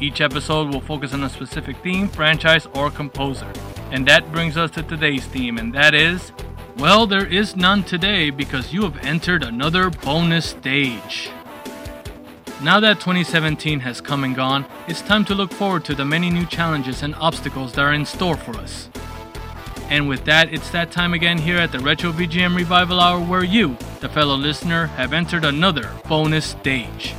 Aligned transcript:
Each 0.00 0.20
episode 0.20 0.72
will 0.72 0.80
focus 0.80 1.14
on 1.14 1.24
a 1.24 1.30
specific 1.30 1.76
theme, 1.78 2.08
franchise, 2.08 2.66
or 2.74 2.90
composer. 2.90 3.50
And 3.90 4.06
that 4.06 4.30
brings 4.32 4.56
us 4.56 4.70
to 4.72 4.82
today's 4.82 5.24
theme, 5.26 5.58
and 5.58 5.72
that 5.74 5.94
is 5.94 6.32
well, 6.78 7.06
there 7.06 7.26
is 7.26 7.56
none 7.56 7.84
today 7.84 8.28
because 8.28 8.70
you 8.70 8.82
have 8.82 8.98
entered 8.98 9.42
another 9.42 9.88
bonus 9.88 10.44
stage. 10.50 11.30
Now 12.62 12.80
that 12.80 13.00
2017 13.00 13.80
has 13.80 14.02
come 14.02 14.24
and 14.24 14.36
gone, 14.36 14.66
it's 14.86 15.00
time 15.00 15.24
to 15.26 15.34
look 15.34 15.50
forward 15.50 15.86
to 15.86 15.94
the 15.94 16.04
many 16.04 16.28
new 16.28 16.44
challenges 16.44 17.02
and 17.02 17.14
obstacles 17.14 17.72
that 17.72 17.80
are 17.80 17.94
in 17.94 18.04
store 18.04 18.36
for 18.36 18.54
us. 18.58 18.90
And 19.88 20.06
with 20.06 20.26
that, 20.26 20.52
it's 20.52 20.70
that 20.72 20.90
time 20.90 21.14
again 21.14 21.38
here 21.38 21.56
at 21.56 21.72
the 21.72 21.78
Retro 21.78 22.12
VGM 22.12 22.54
Revival 22.54 23.00
Hour 23.00 23.20
where 23.20 23.44
you, 23.44 23.78
the 24.00 24.10
fellow 24.10 24.34
listener, 24.34 24.86
have 24.86 25.14
entered 25.14 25.46
another 25.46 25.90
bonus 26.06 26.44
stage. 26.44 27.14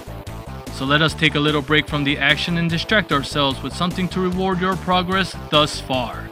So 0.78 0.86
let 0.86 1.02
us 1.02 1.16
take 1.16 1.34
a 1.34 1.40
little 1.40 1.64
break 1.64 1.88
from 1.88 2.04
the 2.04 2.20
action 2.20 2.60
and 2.60 2.70
distract 2.70 3.12
ourselves 3.12 3.64
with 3.64 3.74
something 3.76 4.08
to 4.10 4.22
reward 4.22 4.62
your 4.62 4.76
progress 4.76 5.36
thus 5.50 5.82
far. 5.82 6.30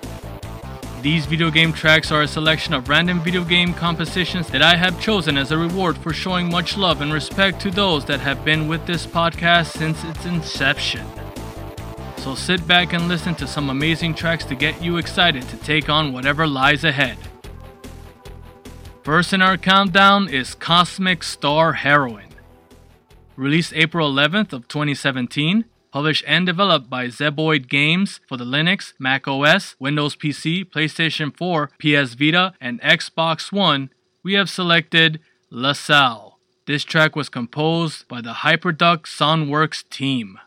These 1.02 1.25
video 1.25 1.49
game 1.49 1.73
tracks 1.73 2.11
are 2.11 2.21
a 2.21 2.27
selection 2.27 2.75
of 2.75 2.87
random 2.87 3.21
video 3.21 3.43
game 3.43 3.73
compositions 3.73 4.47
that 4.49 4.61
I 4.61 4.75
have 4.75 5.02
chosen 5.02 5.35
as 5.35 5.52
a 5.52 5.57
reward 5.57 5.97
for 5.97 6.13
showing 6.13 6.52
much 6.52 6.77
love 6.77 7.02
and 7.02 7.11
respect 7.11 7.59
to 7.61 7.71
those 7.71 8.05
that 8.05 8.19
have 8.19 8.45
been 8.45 8.67
with 8.67 8.85
this 8.85 9.07
podcast 9.07 9.75
since 9.75 10.03
its 10.03 10.27
inception. 10.27 11.07
So 12.17 12.35
sit 12.35 12.67
back 12.67 12.93
and 12.93 13.07
listen 13.07 13.33
to 13.35 13.47
some 13.47 13.71
amazing 13.71 14.13
tracks 14.13 14.45
to 14.45 14.53
get 14.53 14.80
you 14.80 14.97
excited 14.97 15.49
to 15.49 15.57
take 15.57 15.89
on 15.89 16.13
whatever 16.13 16.45
lies 16.45 16.83
ahead. 16.83 17.17
First 19.02 19.33
in 19.33 19.41
our 19.41 19.57
countdown 19.57 20.30
is 20.30 20.53
Cosmic 20.53 21.23
Star 21.23 21.73
Heroine. 21.73 22.34
Released 23.38 23.73
April 23.73 24.11
11th 24.14 24.53
of 24.53 24.67
2017, 24.69 25.66
published 25.91 26.23
and 26.25 26.45
developed 26.45 26.89
by 26.89 27.08
Zeboyd 27.08 27.67
Games 27.67 28.22
for 28.27 28.38
the 28.38 28.45
Linux, 28.45 28.94
Mac 28.97 29.27
OS, 29.27 29.75
Windows 29.77 30.16
PC, 30.16 30.64
PlayStation 30.64 31.36
4, 31.36 31.69
PS 31.80 32.14
Vita, 32.14 32.53
and 32.61 32.81
Xbox 32.81 33.52
One, 33.52 33.89
we 34.23 34.33
have 34.33 34.49
selected 34.49 35.20
La 35.49 35.73
Salle. 35.73 36.39
This 36.65 36.83
track 36.83 37.15
was 37.15 37.27
composed 37.27 38.08
by 38.08 38.21
the 38.21 38.33
Hyperduck 38.33 39.02
Soundworks 39.04 39.88
team. 39.89 40.39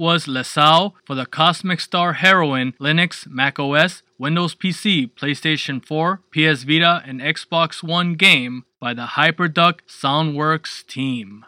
Was 0.00 0.26
LaSalle 0.26 0.96
for 1.04 1.14
the 1.14 1.26
Cosmic 1.26 1.78
Star 1.78 2.14
Heroine 2.14 2.72
Linux, 2.80 3.28
Mac 3.28 3.58
OS, 3.58 4.02
Windows 4.18 4.54
PC, 4.54 5.10
PlayStation 5.12 5.84
4, 5.84 6.22
PS 6.32 6.62
Vita, 6.62 7.02
and 7.06 7.20
Xbox 7.20 7.82
One 7.82 8.14
game 8.14 8.64
by 8.80 8.94
the 8.94 9.08
Hyperduck 9.14 9.80
Soundworks 9.86 10.86
team. 10.86 11.44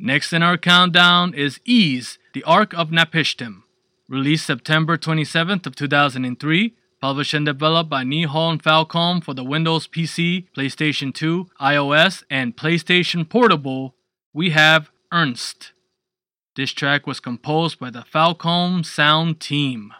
Next 0.00 0.32
in 0.32 0.42
our 0.42 0.56
countdown 0.56 1.34
is 1.34 1.60
Ys, 1.66 2.18
The 2.32 2.44
Ark 2.44 2.72
of 2.72 2.88
Napishtim. 2.88 3.62
Released 4.08 4.46
September 4.46 4.96
27th 4.96 5.66
of 5.66 5.76
2003, 5.76 6.74
published 7.00 7.34
and 7.34 7.44
developed 7.44 7.90
by 7.90 8.04
Nihon 8.04 8.62
Falcom 8.62 9.22
for 9.22 9.34
the 9.34 9.44
Windows 9.44 9.86
PC, 9.86 10.46
PlayStation 10.56 11.12
2, 11.12 11.48
iOS, 11.60 12.24
and 12.30 12.56
PlayStation 12.56 13.28
Portable, 13.28 13.94
we 14.32 14.50
have 14.50 14.90
Ernst. 15.12 15.72
This 16.58 16.72
track 16.72 17.06
was 17.06 17.20
composed 17.20 17.78
by 17.78 17.90
the 17.90 18.00
Falcom 18.00 18.84
Sound 18.84 19.38
Team. 19.38 19.94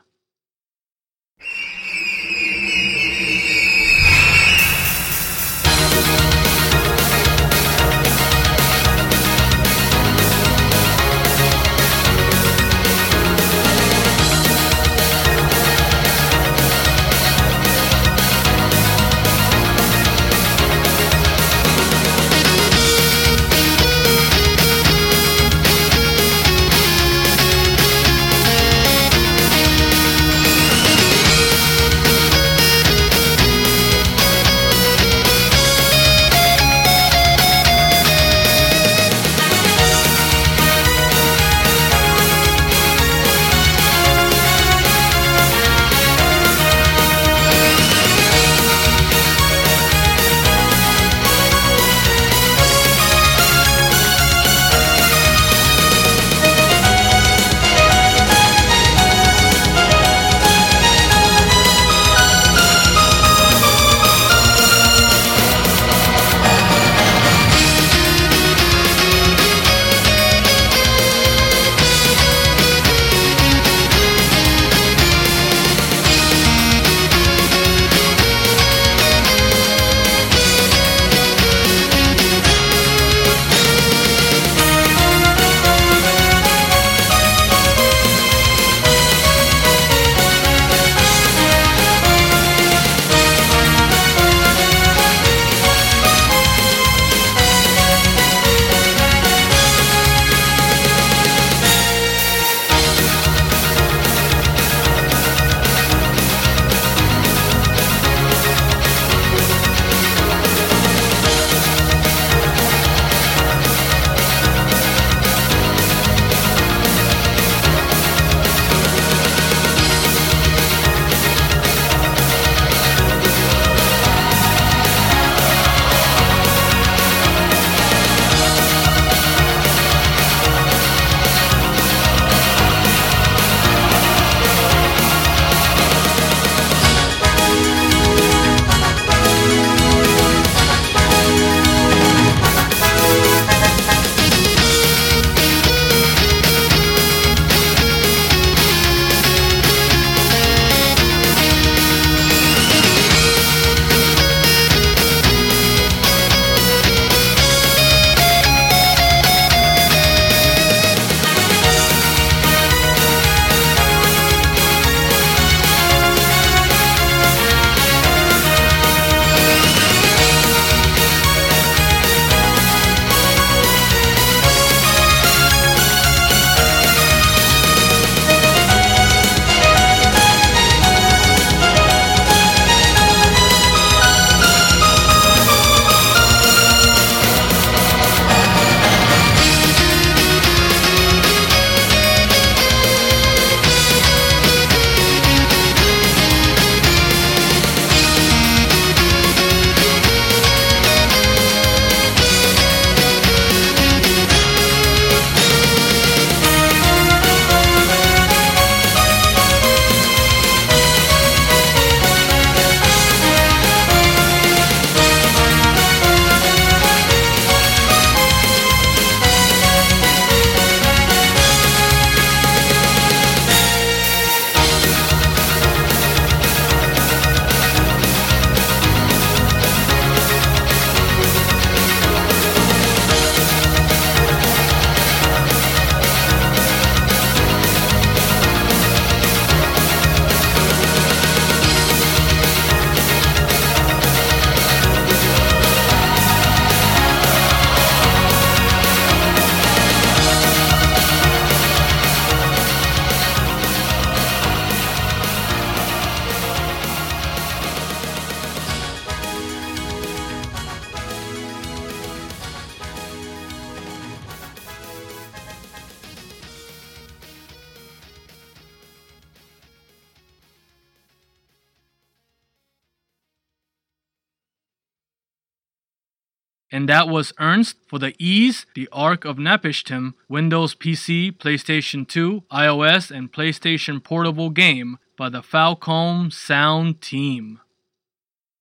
And 276.78 276.88
that 276.88 277.08
was 277.08 277.32
Ernst 277.40 277.74
for 277.88 277.98
the 277.98 278.14
Ys, 278.20 278.64
the 278.76 278.88
Ark 278.92 279.24
of 279.24 279.36
Napishtim, 279.36 280.14
Windows 280.28 280.76
PC, 280.76 281.36
PlayStation 281.36 282.06
2, 282.06 282.44
iOS, 282.52 283.10
and 283.10 283.32
PlayStation 283.32 284.00
Portable 284.00 284.48
game 284.48 284.98
by 285.16 285.28
the 285.28 285.42
Falcom 285.42 286.32
Sound 286.32 287.00
team. 287.00 287.58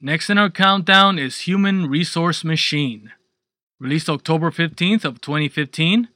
Next 0.01 0.31
in 0.31 0.39
our 0.39 0.49
countdown 0.49 1.19
is 1.19 1.41
Human 1.41 1.85
Resource 1.85 2.43
Machine. 2.43 3.11
Released 3.79 4.09
October 4.09 4.49
15th 4.49 5.05
of 5.05 5.21
2015, 5.21 6.07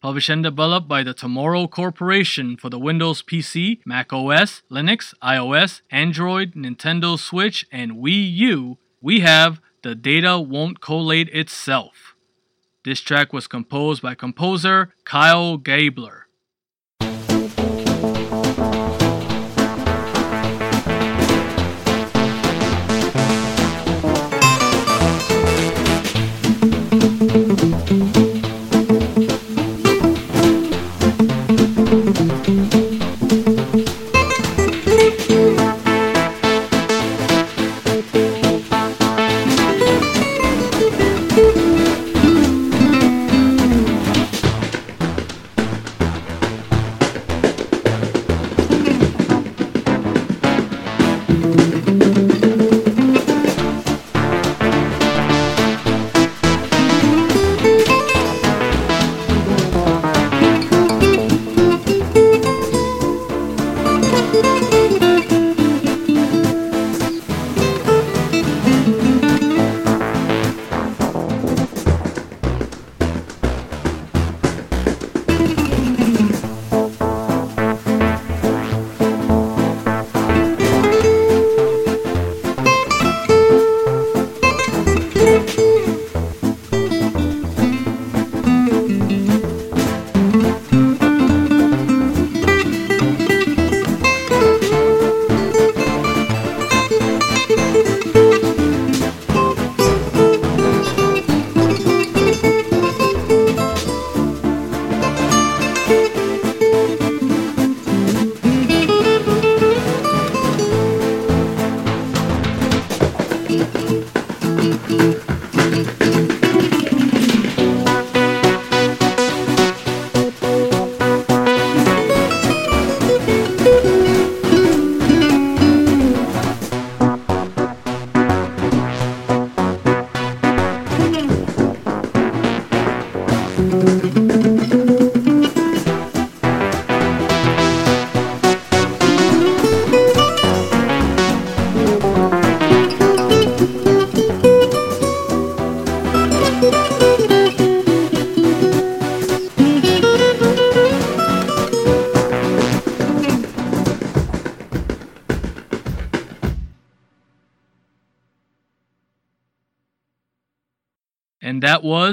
published 0.00 0.30
and 0.30 0.42
developed 0.42 0.88
by 0.88 1.02
the 1.02 1.12
Tomorrow 1.12 1.66
Corporation 1.66 2.56
for 2.56 2.70
the 2.70 2.78
Windows 2.78 3.22
PC, 3.22 3.80
Mac 3.84 4.14
OS, 4.14 4.62
Linux, 4.70 5.12
iOS, 5.22 5.82
Android, 5.90 6.54
Nintendo 6.54 7.18
Switch, 7.18 7.66
and 7.70 7.96
Wii 7.96 8.34
U, 8.34 8.78
we 9.02 9.20
have 9.20 9.60
The 9.82 9.94
Data 9.94 10.38
Won't 10.38 10.82
Collate 10.82 11.30
Itself. 11.30 12.14
This 12.84 13.00
track 13.00 13.32
was 13.32 13.46
composed 13.46 14.02
by 14.02 14.14
composer 14.14 14.92
Kyle 15.04 15.56
Gabler. 15.56 16.19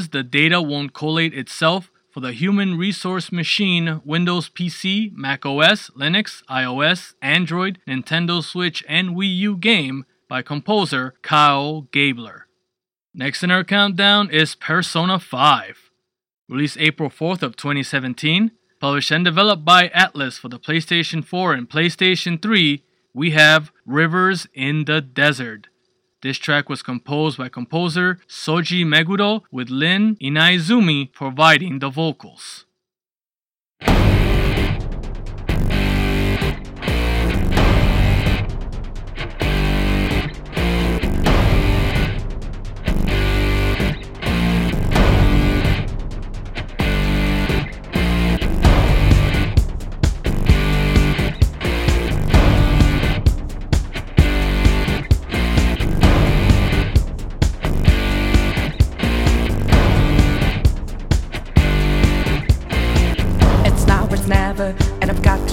The 0.09 0.23
data 0.23 0.61
won't 0.61 0.93
collate 0.93 1.33
itself 1.33 1.91
for 2.11 2.21
the 2.21 2.33
Human 2.33 2.77
Resource 2.77 3.31
Machine 3.31 4.01
Windows 4.03 4.49
PC, 4.49 5.11
Mac 5.13 5.45
OS, 5.45 5.91
Linux, 5.91 6.43
iOS, 6.49 7.13
Android, 7.21 7.79
Nintendo 7.87 8.43
Switch, 8.43 8.83
and 8.87 9.09
Wii 9.09 9.37
U 9.37 9.57
game 9.57 10.05
by 10.27 10.41
composer 10.41 11.13
Kyle 11.21 11.87
Gabler. 11.91 12.47
Next 13.13 13.43
in 13.43 13.51
our 13.51 13.63
countdown 13.63 14.29
is 14.29 14.55
Persona 14.55 15.19
5. 15.19 15.91
Released 16.49 16.77
April 16.79 17.09
4th 17.09 17.43
of 17.43 17.55
2017, 17.55 18.51
published 18.79 19.11
and 19.11 19.25
developed 19.25 19.65
by 19.65 19.89
Atlus 19.89 20.39
for 20.39 20.49
the 20.49 20.59
PlayStation 20.59 21.23
4 21.23 21.53
and 21.53 21.69
PlayStation 21.69 22.41
3, 22.41 22.83
we 23.13 23.31
have 23.31 23.71
Rivers 23.85 24.47
in 24.53 24.85
the 24.85 25.01
Desert. 25.01 25.67
This 26.27 26.37
track 26.37 26.67
was 26.67 26.83
composed 26.83 27.37
by 27.37 27.47
composer 27.47 28.19
Shoji 28.27 28.83
Meguro 28.83 29.43
with 29.49 29.69
Lyn 29.69 30.17
Inaizumi 30.17 31.09
providing 31.13 31.79
the 31.79 31.87
vocals. 31.87 32.65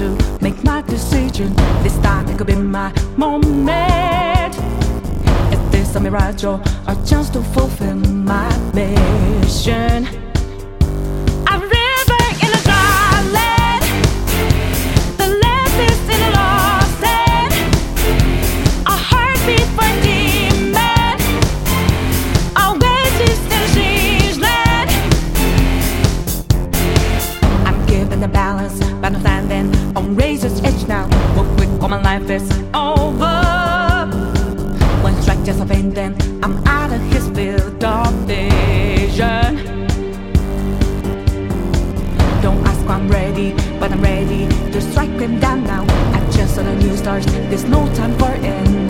To 0.04 0.38
make 0.42 0.62
my 0.64 0.82
decision. 0.82 1.54
This 1.82 1.96
time 1.99 2.28
it 2.28 2.37
could 2.37 2.46
be 2.46 2.56
my 2.56 2.92
moment. 3.16 4.54
Is 5.52 5.61
this 5.70 5.94
a 5.96 6.00
mirage 6.00 6.44
or 6.44 6.61
a 6.87 6.94
chance 7.06 7.30
to 7.30 7.42
fulfill 7.54 7.96
my 7.96 8.49
mission? 8.75 10.06
Balance, 28.32 28.78
but 29.00 29.12
I'm 29.12 29.20
standing 29.20 29.74
on 29.97 30.15
razor's 30.17 30.61
edge 30.63 30.87
now. 30.87 31.07
What 31.37 31.47
quick, 31.57 31.69
all 31.83 31.89
my 31.89 32.01
life 32.03 32.29
is 32.31 32.43
over. 32.75 33.43
One 35.03 35.21
strike 35.23 35.43
just 35.45 35.61
a 35.61 35.67
pain, 35.67 35.91
then 35.91 36.17
I'm 36.43 36.57
out 36.67 36.93
of 36.93 37.01
his 37.13 37.29
field 37.29 37.85
of 37.85 38.13
vision. 38.27 39.65
Don't 42.43 42.67
ask 42.67 42.87
why 42.87 42.95
I'm 42.97 43.09
ready, 43.09 43.53
but 43.79 43.93
I'm 43.93 44.03
ready 44.03 44.49
to 44.73 44.81
strike 44.81 45.11
him 45.11 45.39
down 45.41 45.65
now. 45.65 45.85
I 46.13 46.21
just 46.31 46.55
saw 46.55 46.63
the 46.63 46.75
new 46.77 46.97
stars. 46.97 47.27
There's 47.27 47.65
no 47.65 47.87
time 47.95 48.17
for 48.19 48.33
indecision. 48.35 48.85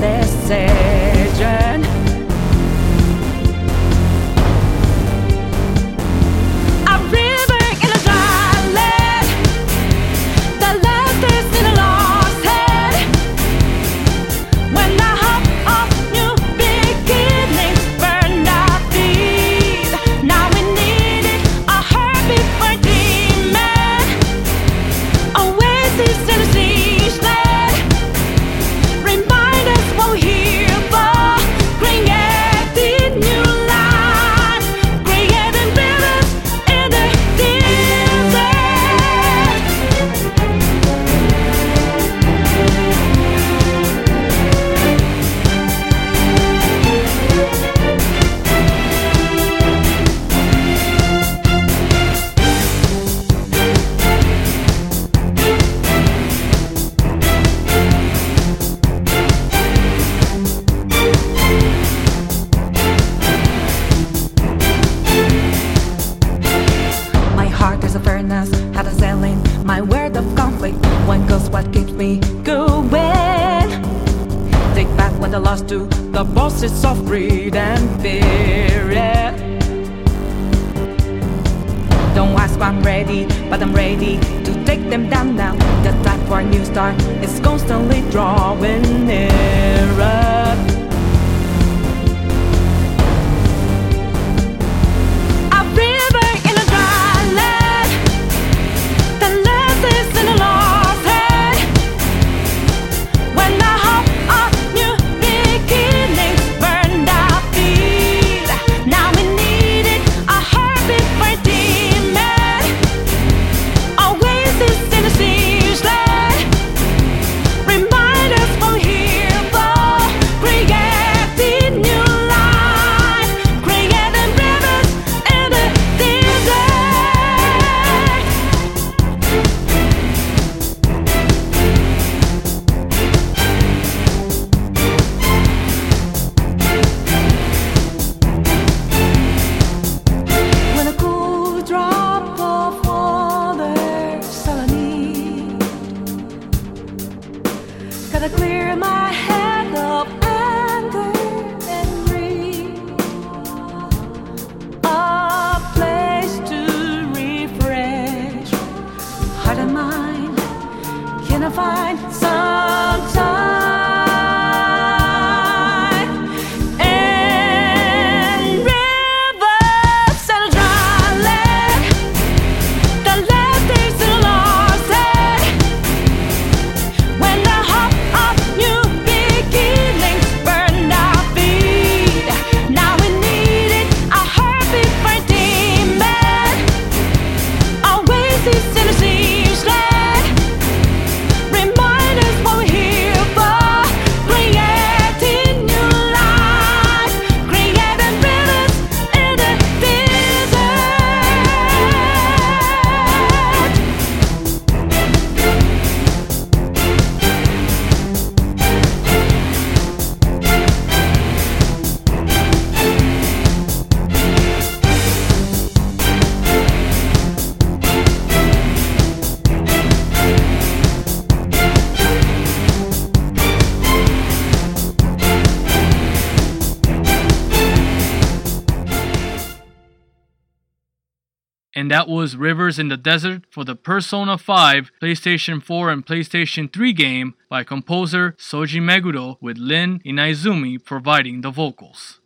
That 232.05 232.11
was 232.11 232.37
Rivers 232.37 232.79
in 232.79 232.89
the 232.89 232.99
Desert 232.99 233.45
for 233.49 233.65
the 233.65 233.75
Persona 233.75 234.37
5, 234.37 234.91
PlayStation 235.01 235.63
4, 235.63 235.91
and 235.91 236.05
PlayStation 236.05 236.71
3 236.71 236.93
game 236.93 237.33
by 237.49 237.65
composer 237.65 238.35
Shoji 238.37 238.79
Meguro 238.79 239.39
with 239.41 239.57
Lyn 239.57 240.01
Inaizumi 240.01 240.85
providing 240.85 241.41
the 241.41 241.51
vocals. 241.51 242.21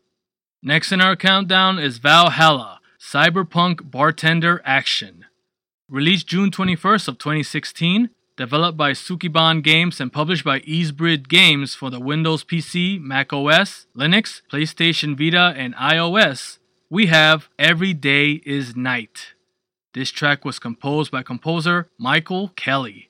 Next 0.65 0.91
in 0.91 1.01
our 1.01 1.15
countdown 1.15 1.79
is 1.79 1.99
Valhalla, 1.99 2.81
Cyberpunk 2.99 3.89
Bartender 3.89 4.61
Action. 4.65 5.27
Released 5.89 6.27
June 6.27 6.51
21st 6.51 7.07
of 7.07 7.19
2016, 7.19 8.11
developed 8.37 8.77
by 8.77 8.91
Sukeban 8.91 9.63
Games 9.63 10.01
and 10.01 10.13
published 10.13 10.45
by 10.45 10.59
Ysbryd 10.63 11.29
Games 11.29 11.77
for 11.77 11.89
the 11.89 12.01
Windows 12.01 12.43
PC, 12.43 13.01
Mac 13.01 13.33
OS, 13.33 13.87
Linux, 13.97 14.43
PlayStation 14.53 15.17
Vita, 15.17 15.55
and 15.57 15.73
iOS, 15.77 16.59
we 16.91 17.07
have 17.07 17.49
Every 17.61 17.95
Day 17.95 18.43
is 18.45 18.75
Night. 18.75 19.35
This 19.99 20.13
track 20.13 20.45
was 20.45 20.61
composed 20.61 21.11
by 21.11 21.25
composer 21.25 21.91
Michael 21.99 22.51
Kelly. 22.51 23.08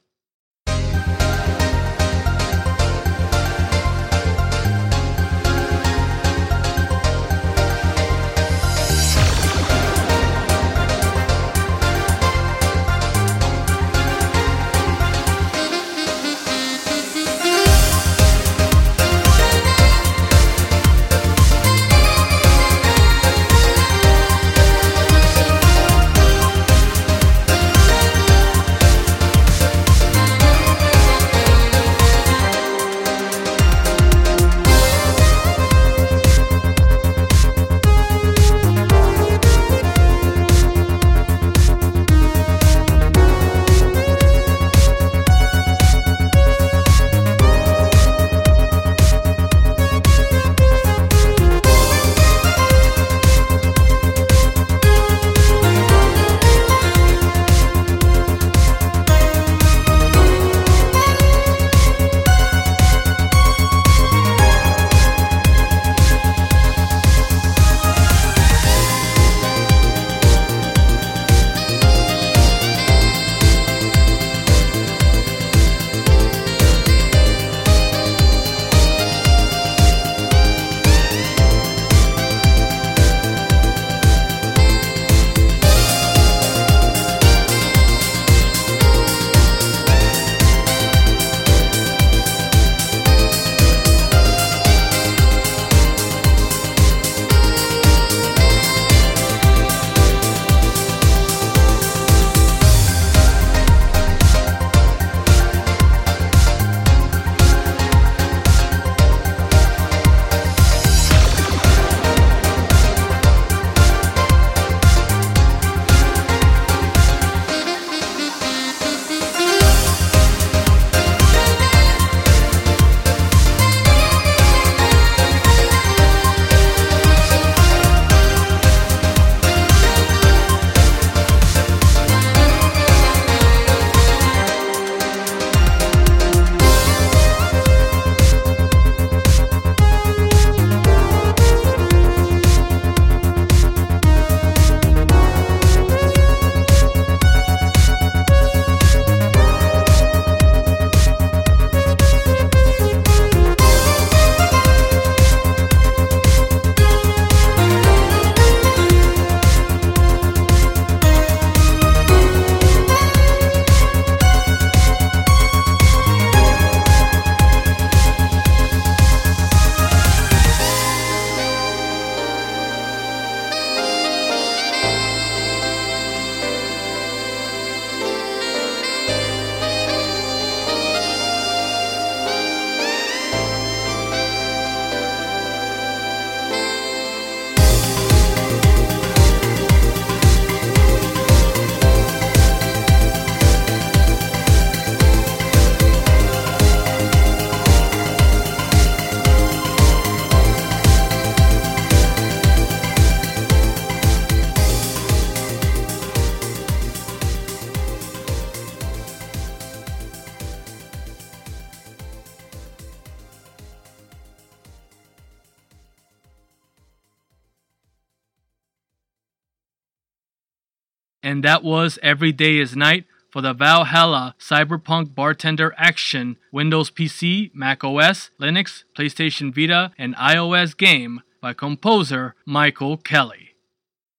And 221.38 221.44
that 221.44 221.62
was 221.62 222.00
Every 222.02 222.32
Day 222.32 222.58
is 222.58 222.74
Night 222.74 223.04
for 223.30 223.40
the 223.40 223.52
Valhalla 223.52 224.34
Cyberpunk 224.40 225.14
Bartender 225.14 225.72
Action 225.78 226.36
Windows 226.50 226.90
PC, 226.90 227.54
Mac 227.54 227.84
OS, 227.84 228.32
Linux, 228.40 228.82
PlayStation 228.92 229.54
Vita, 229.54 229.92
and 229.96 230.16
iOS 230.16 230.76
game 230.76 231.22
by 231.40 231.52
composer 231.52 232.34
Michael 232.44 232.96
Kelly. 232.96 233.50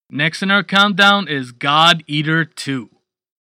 Next 0.10 0.42
in 0.42 0.50
our 0.50 0.64
countdown 0.64 1.28
is 1.28 1.52
God 1.52 2.06
Eater 2.08 2.46
2. 2.46 2.90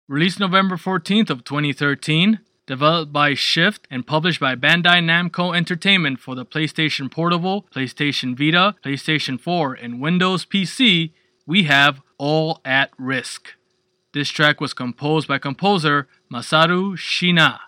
Released 0.07 0.39
November 0.39 0.77
14th 0.77 1.31
of 1.31 1.43
2013, 1.43 2.41
developed 2.67 3.11
by 3.11 3.33
Shift 3.33 3.89
and 3.91 4.07
published 4.07 4.39
by 4.39 4.55
Bandai 4.55 5.01
Namco 5.01 5.57
Entertainment 5.57 6.21
for 6.21 6.35
the 6.35 6.45
PlayStation 6.45 7.11
Portable, 7.11 7.67
PlayStation 7.75 8.37
Vita, 8.37 8.75
PlayStation 8.85 9.41
4, 9.41 9.73
and 9.73 9.99
Windows 9.99 10.45
PC, 10.45 11.13
we 11.47 11.63
have 11.63 12.03
All 12.19 12.61
at 12.67 12.91
Risk. 12.99 13.55
This 14.14 14.29
track 14.29 14.61
was 14.61 14.75
composed 14.75 15.27
by 15.27 15.38
composer 15.38 16.07
Masaru 16.31 16.98
Shina. 16.98 17.61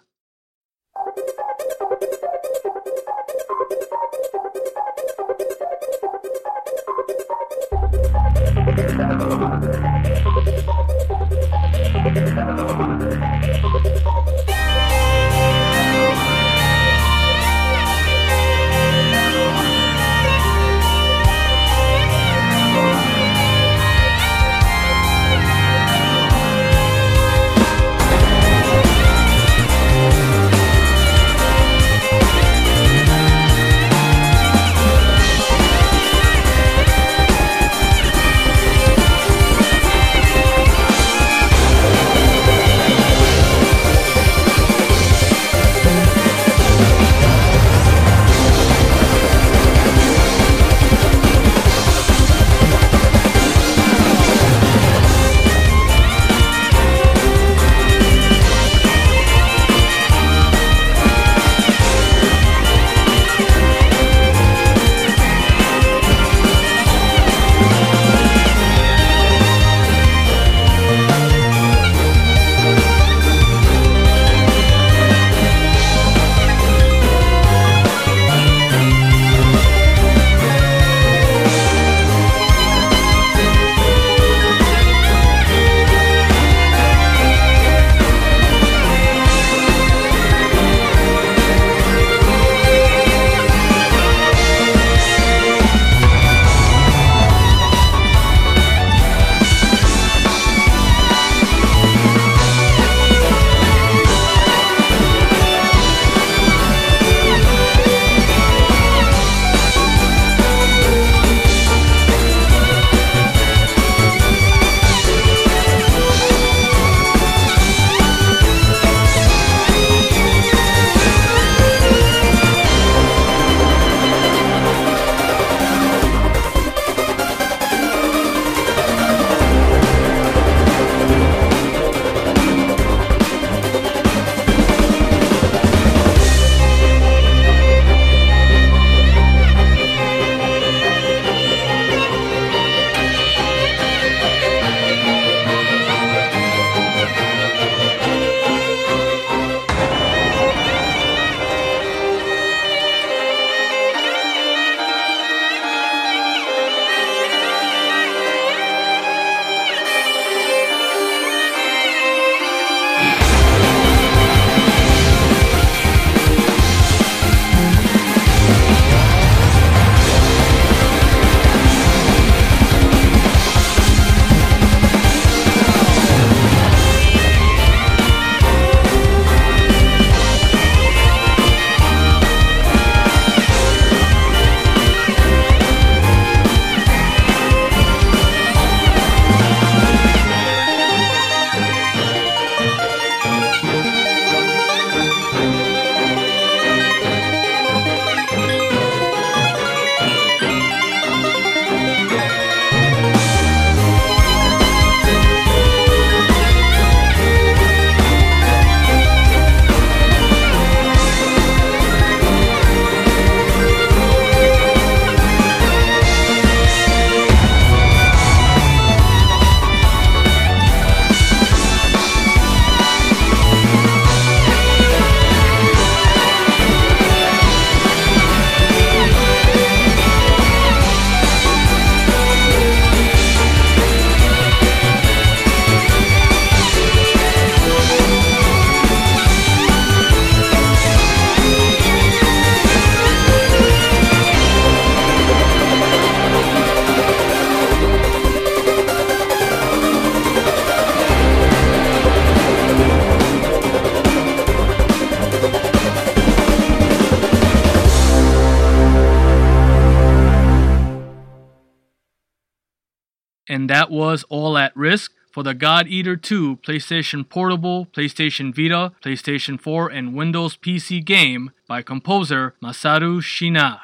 Was 263.94 264.24
All 264.28 264.58
at 264.58 264.76
Risk 264.76 265.12
for 265.30 265.42
the 265.42 265.54
God 265.54 265.88
Eater 265.88 266.16
2 266.16 266.58
PlayStation 266.58 267.28
Portable, 267.28 267.86
PlayStation 267.86 268.54
Vita, 268.54 268.92
PlayStation 269.02 269.58
4, 269.58 269.88
and 269.88 270.14
Windows 270.14 270.56
PC 270.56 271.04
game 271.04 271.50
by 271.66 271.82
composer 271.82 272.54
Masaru 272.62 273.20
Shina. 273.20 273.80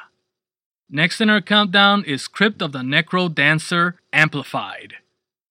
Next 0.89 1.21
in 1.21 1.29
our 1.29 1.41
countdown 1.41 2.03
is 2.05 2.27
Crypt 2.27 2.61
of 2.61 2.71
the 2.71 2.79
Necro 2.79 3.33
Dancer 3.33 3.95
Amplified. 4.13 4.95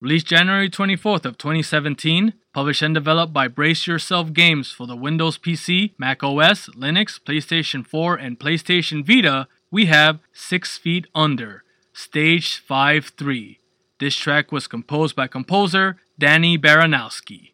Released 0.01 0.27
January 0.27 0.71
24th 0.71 1.27
of 1.27 1.37
2017, 1.37 2.33
published 2.55 2.83
and 2.83 2.95
developed 2.95 3.33
by 3.33 3.49
Brace 3.49 3.87
Yourself 3.87 4.33
Games 4.33 4.73
for 4.73 4.87
the 4.87 4.97
Windows 4.97 5.37
PC, 5.39 5.93
Mac 5.99 6.23
OS, 6.23 6.69
Linux, 6.71 7.21
PlayStation 7.21 7.87
4, 7.87 8.17
and 8.17 8.39
PlayStation 8.39 9.07
Vita, 9.07 9.49
we 9.71 9.87
have 9.87 10.21
6 10.33 10.79
Feet 10.79 11.07
Under, 11.15 11.63
Stage 11.93 12.63
5-3. 12.67 13.60
This 14.01 14.17
track 14.17 14.51
was 14.51 14.67
composed 14.67 15.15
by 15.15 15.27
composer 15.27 15.99
Danny 16.19 16.59
Baranowski. 16.59 17.50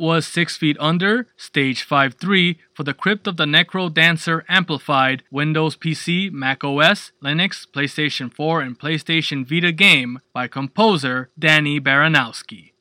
Was 0.00 0.26
6 0.28 0.56
Feet 0.56 0.78
Under, 0.80 1.26
Stage 1.36 1.82
5 1.82 2.14
3 2.14 2.58
for 2.72 2.84
the 2.84 2.94
Crypt 2.94 3.26
of 3.26 3.36
the 3.36 3.44
Necro 3.44 3.92
Dancer 3.92 4.46
Amplified 4.48 5.24
Windows 5.30 5.76
PC, 5.76 6.32
Mac 6.32 6.64
OS, 6.64 7.12
Linux, 7.22 7.66
PlayStation 7.70 8.32
4, 8.32 8.62
and 8.62 8.78
PlayStation 8.78 9.46
Vita 9.46 9.72
game 9.72 10.20
by 10.32 10.48
composer 10.48 11.28
Danny 11.38 11.78
Baranowski. 11.78 12.72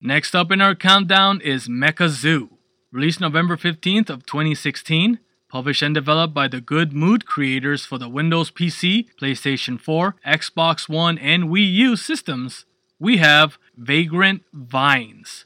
Next 0.00 0.34
up 0.34 0.50
in 0.50 0.62
our 0.62 0.74
countdown 0.74 1.42
is 1.42 1.68
Mekazoo, 1.68 2.48
released 2.90 3.20
November 3.20 3.58
15th 3.58 4.08
of 4.08 4.24
2016, 4.24 5.18
published 5.50 5.82
and 5.82 5.94
developed 5.94 6.32
by 6.32 6.48
the 6.48 6.62
Good 6.62 6.94
Mood 6.94 7.26
creators 7.26 7.84
for 7.84 7.98
the 7.98 8.08
Windows 8.08 8.50
PC, 8.50 9.08
PlayStation 9.20 9.78
4, 9.78 10.16
Xbox 10.26 10.88
One, 10.88 11.18
and 11.18 11.50
Wii 11.50 11.70
U 11.70 11.96
systems. 11.96 12.64
We 12.98 13.18
have 13.18 13.58
Vagrant 13.76 14.42
Vines. 14.54 15.44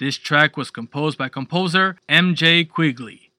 This 0.00 0.16
track 0.16 0.56
was 0.56 0.70
composed 0.70 1.18
by 1.18 1.28
composer 1.28 1.96
MJ 2.08 2.66
Quigley. 2.66 3.32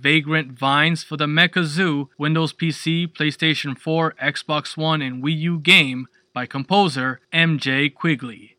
Vagrant 0.00 0.52
Vines 0.52 1.02
for 1.02 1.16
the 1.16 1.26
Mekazoo 1.26 2.08
Windows 2.18 2.52
PC, 2.52 3.12
PlayStation 3.12 3.76
4, 3.76 4.14
Xbox 4.22 4.76
One, 4.76 5.02
and 5.02 5.22
Wii 5.22 5.38
U 5.38 5.58
game 5.58 6.06
by 6.32 6.46
composer 6.46 7.20
MJ 7.32 7.92
Quigley. 7.92 8.56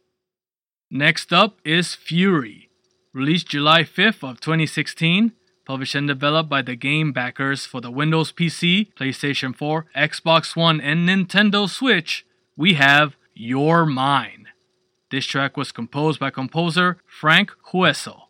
Next 0.92 1.32
up 1.32 1.60
is 1.64 1.88
Furi, 1.96 2.68
released 3.14 3.48
July 3.48 3.84
5th 3.84 4.28
of 4.30 4.40
2016, 4.42 5.34
published 5.66 5.96
and 5.96 6.08
developed 6.08 6.50
by 6.50 6.62
the 6.62 6.76
Game 6.76 7.12
Bakers 7.14 7.66
for 7.66 7.80
the 7.80 7.92
Windows 7.92 8.32
PC, 8.32 8.94
PlayStation 8.96 9.56
4, 9.56 9.86
Xbox 9.96 10.56
One, 10.56 10.82
and 10.82 11.08
Nintendo 11.08 11.70
Switch. 11.70 12.26
We 12.58 12.74
have 12.74 13.16
Your 13.34 13.86
Mine. 13.86 14.48
This 15.12 15.26
track 15.26 15.58
was 15.58 15.72
composed 15.72 16.20
by 16.20 16.32
composer 16.32 16.98
Franck 17.06 17.52
Hueso. 17.72 18.29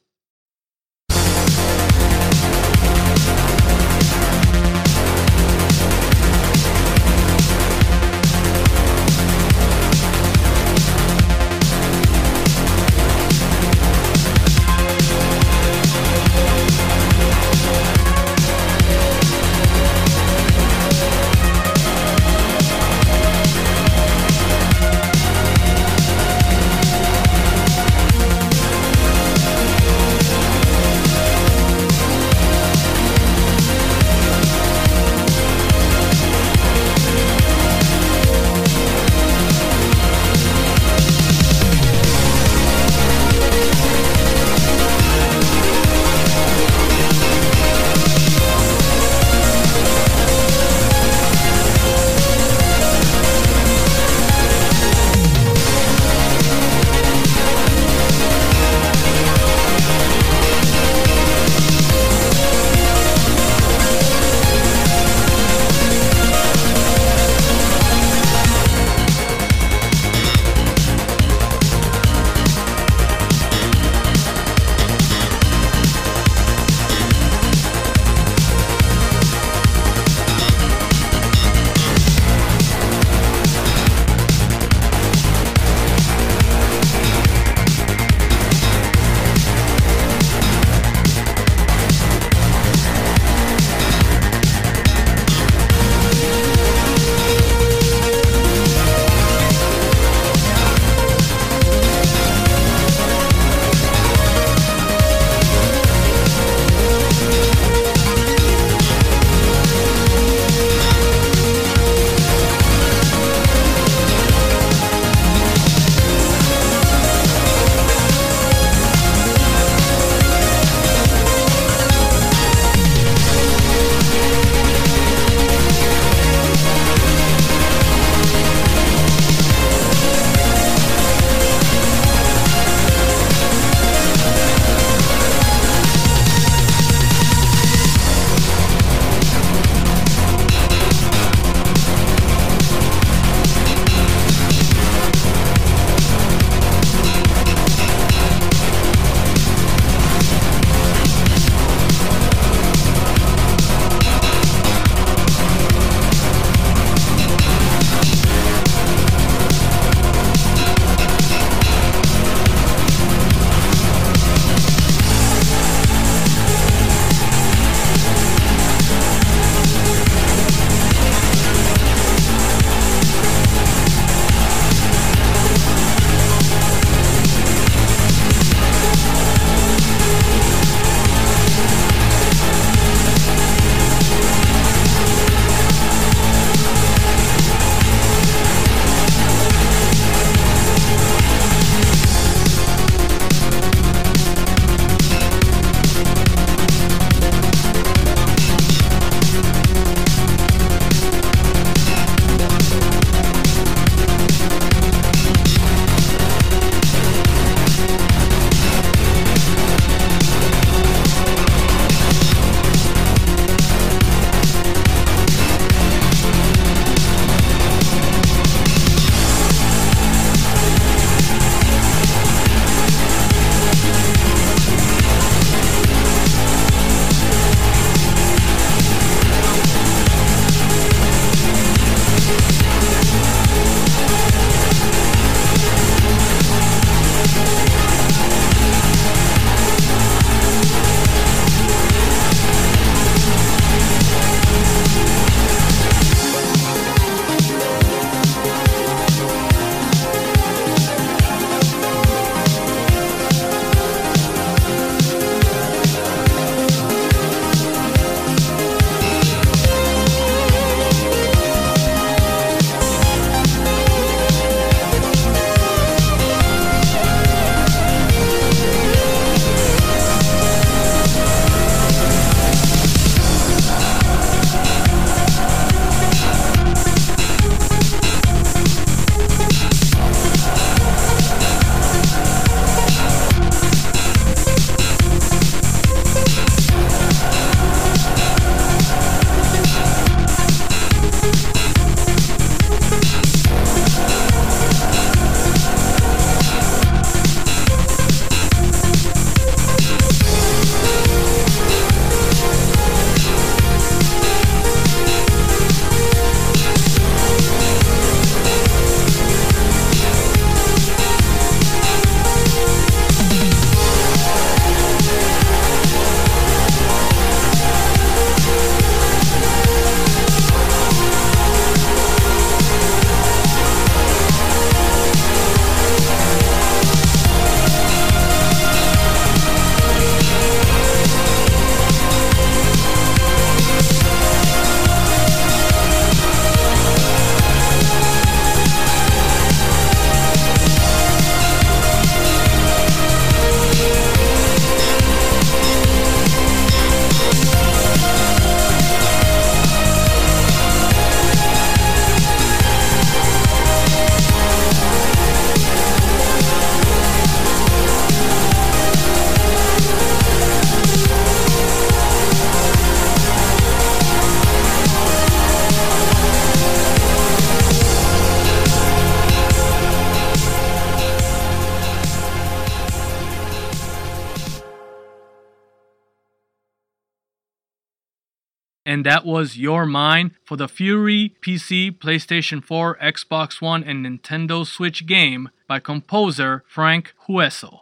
And 378.89 379.05
that 379.05 379.23
was 379.23 379.55
Your 379.55 379.85
Mind 379.85 380.31
for 380.43 380.57
the 380.57 380.65
Furi 380.65 381.33
PC, 381.45 381.95
PlayStation 381.95 382.63
4, 382.63 382.97
Xbox 382.97 383.61
One, 383.61 383.83
and 383.83 384.03
Nintendo 384.03 384.65
Switch 384.65 385.05
game 385.05 385.49
by 385.67 385.79
composer 385.79 386.63
Franck 386.67 387.13
Hueso. 387.27 387.81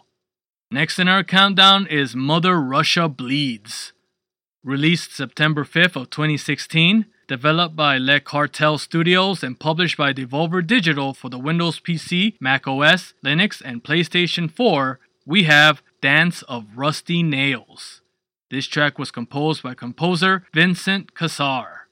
Next 0.69 0.99
in 0.99 1.07
our 1.07 1.23
countdown 1.23 1.87
is 1.87 2.13
Mother 2.13 2.59
Russia 2.59 3.07
Bleeds. 3.07 3.93
Released 4.65 5.15
September 5.15 5.63
5th 5.63 5.95
of 5.95 6.09
2016, 6.09 7.05
developed 7.29 7.77
by 7.77 7.97
Le 7.97 8.19
Cartel 8.19 8.77
Studios 8.77 9.43
and 9.43 9.57
published 9.57 9.95
by 9.95 10.11
Devolver 10.11 10.61
Digital 10.61 11.13
for 11.13 11.29
the 11.29 11.39
Windows 11.39 11.79
PC, 11.79 12.33
Mac 12.41 12.67
OS, 12.67 13.13
Linux, 13.23 13.61
and 13.63 13.81
PlayStation 13.81 14.51
4, 14.51 14.99
we 15.25 15.43
have 15.43 15.81
Dance 16.01 16.41
of 16.49 16.65
Rusty 16.75 17.23
Nails. 17.23 18.01
This 18.49 18.65
track 18.65 18.97
was 18.97 19.11
composed 19.11 19.61
by 19.61 19.73
composer 19.73 20.43
Vincent 20.53 21.13
Cassar. 21.13 21.89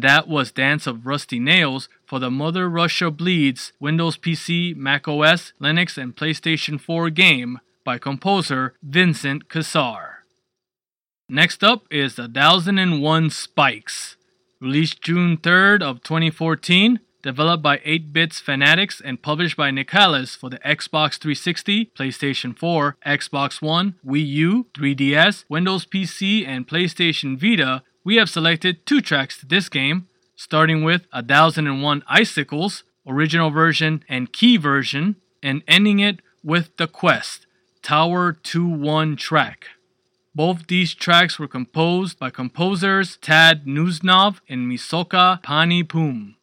And 0.00 0.08
that 0.08 0.28
was 0.28 0.50
Dance 0.50 0.86
of 0.86 1.04
Rusty 1.04 1.38
Nails 1.38 1.90
for 2.06 2.18
the 2.18 2.30
Mother 2.30 2.70
Russia 2.70 3.10
Bleeds 3.10 3.74
Windows 3.78 4.16
PC, 4.16 4.74
Mac 4.74 5.06
OS, 5.06 5.52
Linux, 5.60 5.98
and 5.98 6.16
PlayStation 6.16 6.80
4 6.80 7.10
game 7.10 7.60
by 7.84 7.98
composer 7.98 8.72
Vincent 8.82 9.50
Cassar. 9.50 10.24
Next 11.28 11.62
up 11.62 11.84
is 11.90 12.14
The 12.14 12.28
Thousand 12.28 12.78
and 12.78 13.02
One 13.02 13.28
Spikes, 13.28 14.16
released 14.58 15.02
June 15.02 15.36
3rd 15.36 15.82
of 15.82 16.02
2014, 16.02 17.00
developed 17.22 17.62
by 17.62 17.76
8-Bits 17.76 18.40
Fanatics 18.40 19.02
and 19.04 19.20
published 19.20 19.58
by 19.58 19.70
Nicalis 19.70 20.34
for 20.34 20.48
the 20.48 20.60
Xbox 20.60 21.18
360, 21.18 21.92
PlayStation 21.94 22.58
4, 22.58 22.96
Xbox 23.06 23.60
One, 23.60 23.96
Wii 24.02 24.26
U, 24.26 24.66
3DS, 24.72 25.44
Windows 25.50 25.84
PC, 25.84 26.46
and 26.46 26.66
PlayStation 26.66 27.38
Vita 27.38 27.82
we 28.04 28.16
have 28.16 28.30
selected 28.30 28.86
two 28.86 29.00
tracks 29.00 29.38
to 29.38 29.46
this 29.46 29.68
game, 29.68 30.08
starting 30.36 30.82
with 30.82 31.06
A 31.12 31.22
Thousand 31.22 31.66
and 31.66 31.82
One 31.82 32.02
Icicles, 32.08 32.84
original 33.06 33.50
version 33.50 34.04
and 34.08 34.32
key 34.32 34.56
version, 34.56 35.16
and 35.42 35.62
ending 35.68 36.00
it 36.00 36.20
with 36.42 36.76
The 36.76 36.86
Quest, 36.86 37.46
Tower 37.82 38.32
2 38.32 38.66
1 38.66 39.16
track. 39.16 39.66
Both 40.34 40.68
these 40.68 40.94
tracks 40.94 41.38
were 41.38 41.48
composed 41.48 42.18
by 42.18 42.30
composers 42.30 43.16
Tad 43.16 43.66
Nuznov 43.66 44.40
and 44.48 44.70
Misoka 44.70 45.42
Panipum. 45.42 46.34
and 46.34 46.39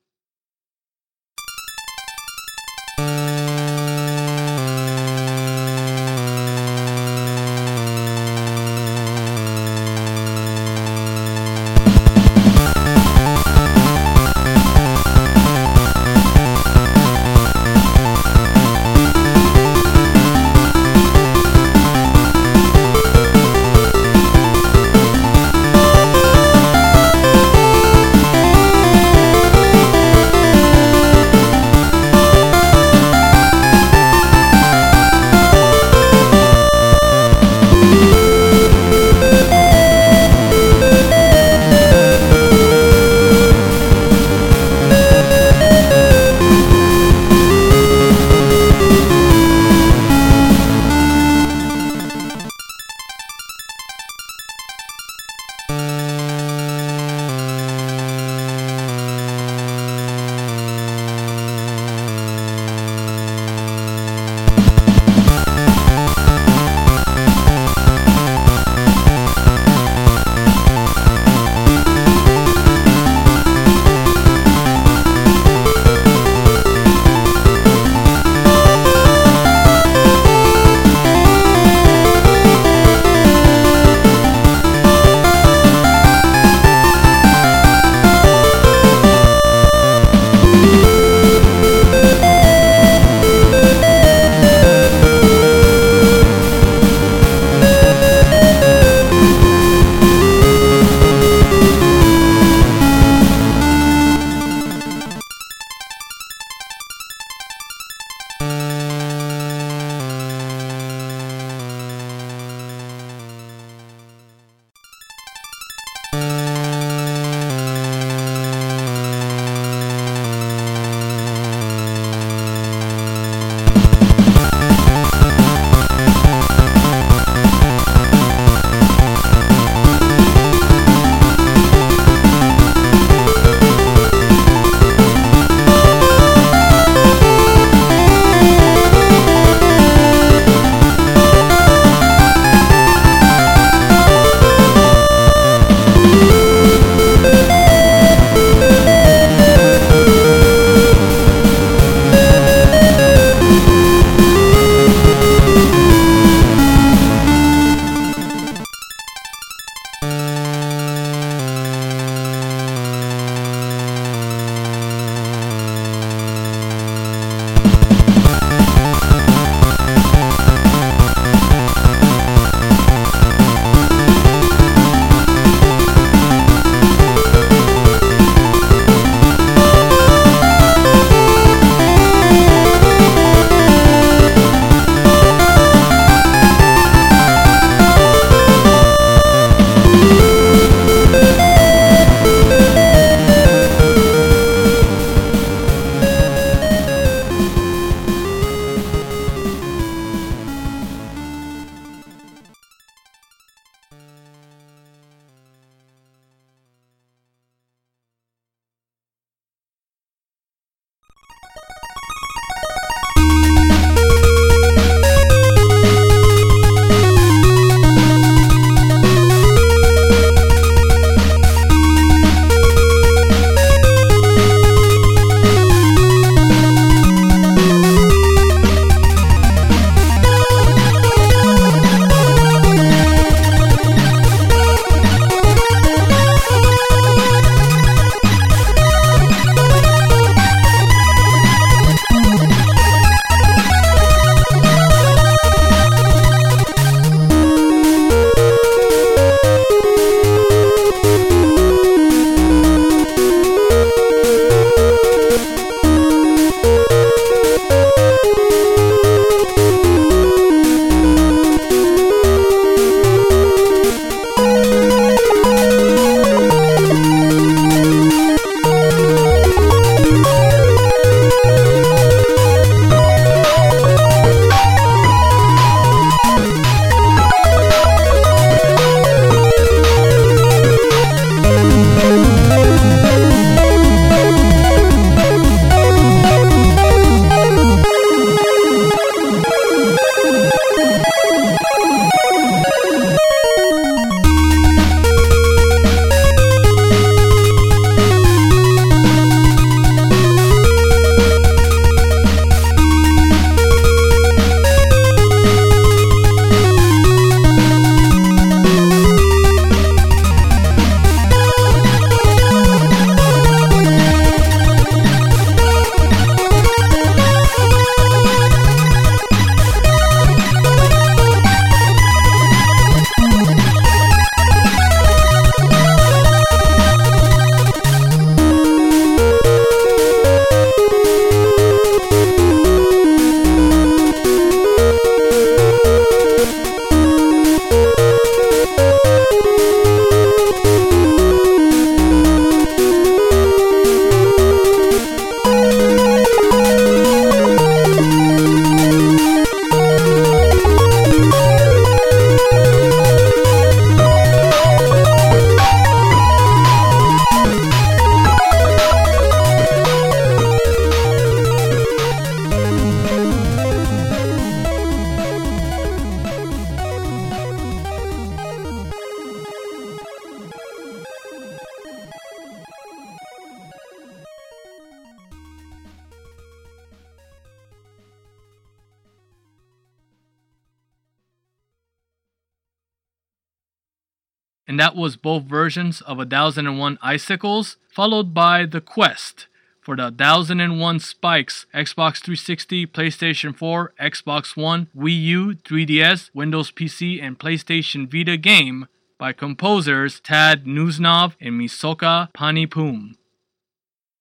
versions 385.68 385.99
of 386.03 386.18
1001 386.18 386.97
Icicles, 387.01 387.76
followed 387.89 388.34
by 388.34 388.65
The 388.65 388.80
Quest 388.80 389.47
for 389.82 389.97
the 389.97 390.03
1001 390.03 391.01
Spikes 391.01 391.65
Xbox 391.74 392.22
360, 392.24 392.88
PlayStation 392.88 393.53
4, 393.53 393.93
Xbox 393.99 394.55
One, 394.55 394.88
Wii 394.95 395.22
U, 395.24 395.55
3DS, 395.55 396.30
Windows 396.34 396.72
PC, 396.72 397.22
and 397.22 397.38
PlayStation 397.38 398.09
Vita 398.09 398.38
game 398.38 398.88
by 399.18 399.34
composers 399.34 400.22
Tad 400.22 400.63
Nusnov 400.63 401.36
and 401.41 401.59
Misoka 401.59 402.32
Panipum. 402.32 403.15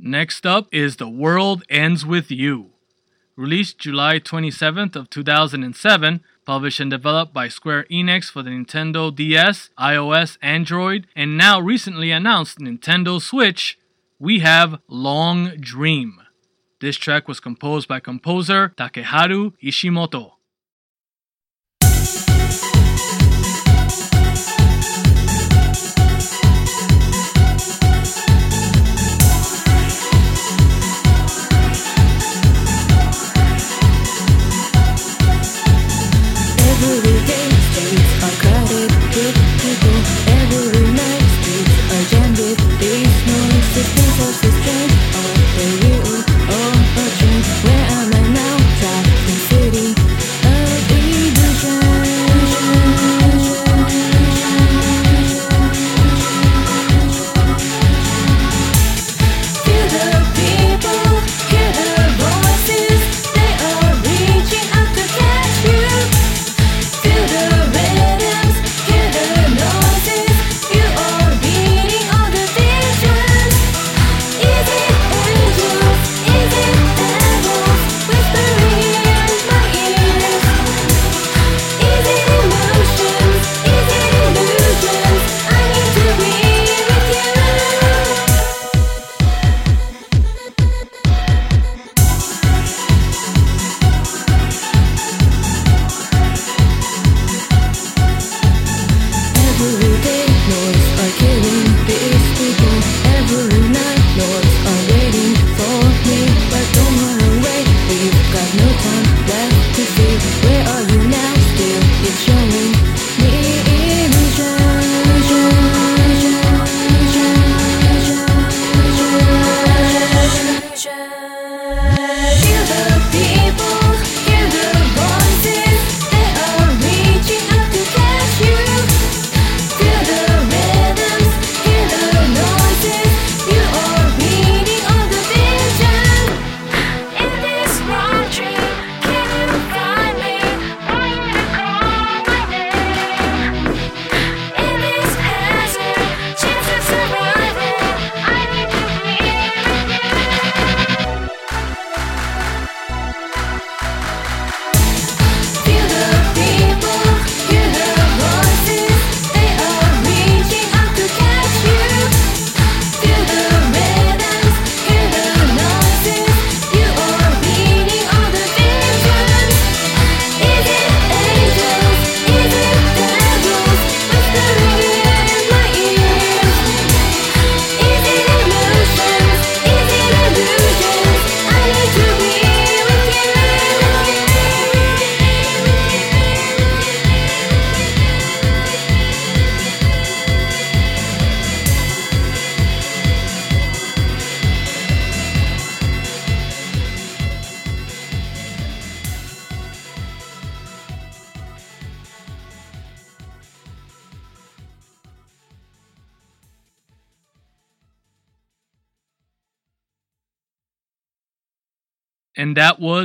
Next 0.01 0.45
up 0.45 0.67
is 0.73 0.97
The 0.97 1.09
World 1.09 1.63
Ends 1.71 2.05
With 2.05 2.29
You. 2.29 2.71
Released 3.37 3.79
July 3.79 4.19
27th 4.19 4.97
of 4.97 5.11
2007, 5.11 6.25
published 6.47 6.81
and 6.81 6.91
developed 6.91 7.35
by 7.35 7.49
Square 7.49 7.85
Enix 7.91 8.31
for 8.31 8.43
the 8.43 8.51
Nintendo 8.51 9.15
DS, 9.15 9.69
iOS, 9.79 10.39
Android, 10.41 11.07
and 11.15 11.37
now 11.37 11.61
recently 11.61 12.11
announced 12.13 12.59
Nintendo 12.59 13.21
Switch, 13.21 13.79
we 14.19 14.39
have 14.39 14.81
Long 14.89 15.49
Dream. 15.61 16.23
This 16.81 16.97
track 16.97 17.27
was 17.29 17.41
composed 17.41 17.89
by 17.89 18.01
composer 18.01 18.73
Takeharu 18.79 19.53
Ishimoto. 19.63 20.36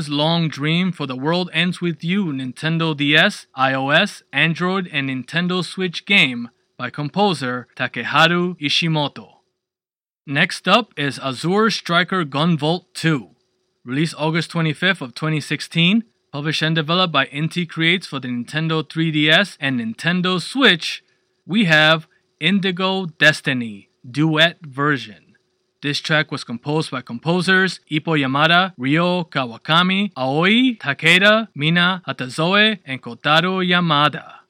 Was 0.02 0.10
Long 0.10 0.48
Dream 0.48 0.92
for 0.92 1.06
The 1.06 1.16
World 1.16 1.52
Ends 1.54 1.80
With 1.80 2.04
You 2.04 2.26
Nintendo 2.34 2.98
DS, 2.98 3.46
iOS, 3.56 4.24
Android, 4.34 4.90
and 4.92 5.08
Nintendo 5.08 5.64
Switch 5.64 6.08
game 6.08 6.50
by 6.76 6.90
composer 6.90 7.68
Takeharu 7.78 8.60
Ishimoto. 8.60 9.28
Next 10.26 10.68
up 10.68 10.92
is 10.98 11.20
Azure 11.20 11.70
Striker 11.70 12.26
Gunvolt 12.26 12.86
2. 12.96 13.30
Released 13.86 14.16
August 14.18 14.52
25th 14.52 15.02
of 15.02 15.14
2016, 15.14 16.06
published 16.32 16.64
and 16.64 16.76
developed 16.76 17.14
by 17.14 17.28
Inti 17.28 17.70
Creates 17.70 18.08
for 18.08 18.20
the 18.20 18.28
Nintendo 18.28 18.82
3DS 18.82 19.56
and 19.60 19.80
Nintendo 19.80 20.42
Switch, 20.42 21.04
we 21.46 21.66
have 21.66 22.08
Indigo 22.40 23.06
Destiny 23.06 23.90
Duet 24.10 24.66
Version. 24.66 25.31
This 25.82 26.00
track 26.00 26.32
was 26.32 26.44
composed 26.44 26.92
by 26.92 27.02
composers 27.02 27.80
Ippo 27.90 28.14
Yamada, 28.16 28.74
Ryo 28.78 29.24
Kawakami, 29.24 30.12
Aoi 30.16 30.78
Takeda, 30.78 31.48
Mina 31.56 32.04
Hatazoe, 32.06 32.78
and 32.86 33.02
Kotaro 33.02 33.66
Yamada. 33.66 34.42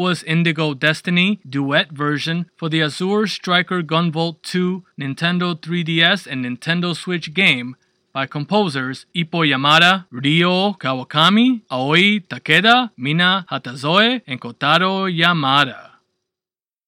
Was 0.00 0.22
Indigo 0.22 0.72
Destiny 0.72 1.40
duet 1.46 1.92
version 1.92 2.50
for 2.56 2.70
the 2.70 2.80
Azure 2.80 3.26
Striker 3.26 3.82
Gunvolt 3.82 4.40
2 4.40 4.82
Nintendo 4.98 5.54
3DS 5.54 6.26
and 6.26 6.42
Nintendo 6.42 6.96
Switch 6.96 7.34
game 7.34 7.76
by 8.14 8.24
composers 8.24 9.04
Ippo 9.14 9.44
Yamada, 9.46 10.06
Ryo 10.10 10.72
Kawakami, 10.72 11.60
Aoi 11.70 12.20
Takeda, 12.20 12.92
Mina 12.96 13.44
Hatazoe, 13.50 14.22
and 14.26 14.40
Kotaro 14.40 15.04
Yamada. 15.06 15.90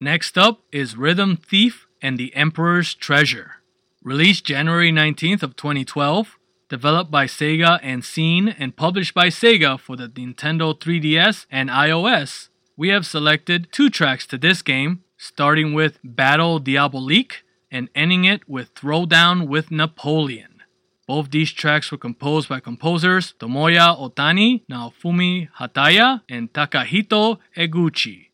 Next 0.01 0.39
up 0.39 0.63
is 0.73 0.97
Rhythm 0.97 1.37
Thief 1.37 1.87
and 2.01 2.17
the 2.17 2.35
Emperor's 2.35 2.95
Treasure. 2.95 3.57
Released 4.03 4.47
January 4.47 4.91
19th 4.91 5.43
of 5.43 5.55
2012, 5.57 6.39
developed 6.71 7.11
by 7.11 7.27
Sega 7.27 7.79
and 7.83 8.03
Xeen 8.03 8.55
and 8.59 8.75
published 8.75 9.13
by 9.13 9.27
Sega 9.27 9.79
for 9.79 9.97
the 9.97 10.09
Nintendo 10.09 10.75
3DS 10.75 11.45
and 11.51 11.69
iOS, 11.69 12.49
we 12.83 12.89
have 12.89 13.07
selected 13.07 13.69
two 13.71 13.89
tracks 13.89 14.27
to 14.27 14.37
this 14.37 14.61
game, 14.61 15.05
starting 15.17 15.73
with 15.73 16.01
Battle 16.03 16.59
Diabolique 16.59 17.45
and 17.71 17.89
ending 17.95 18.25
it 18.25 18.49
with 18.49 18.75
Throwdown 18.75 19.47
with 19.47 19.71
Napoleon. 19.71 20.65
Both 21.07 21.31
these 21.31 21.53
tracks 21.53 21.93
were 21.93 21.99
composed 22.07 22.49
by 22.49 22.59
composers 22.59 23.35
Tomoya 23.39 23.97
Otani, 23.97 24.67
Naofumi 24.69 25.49
Hataya, 25.61 26.23
and 26.29 26.53
Takahito 26.53 27.39
Eguchi. 27.57 28.32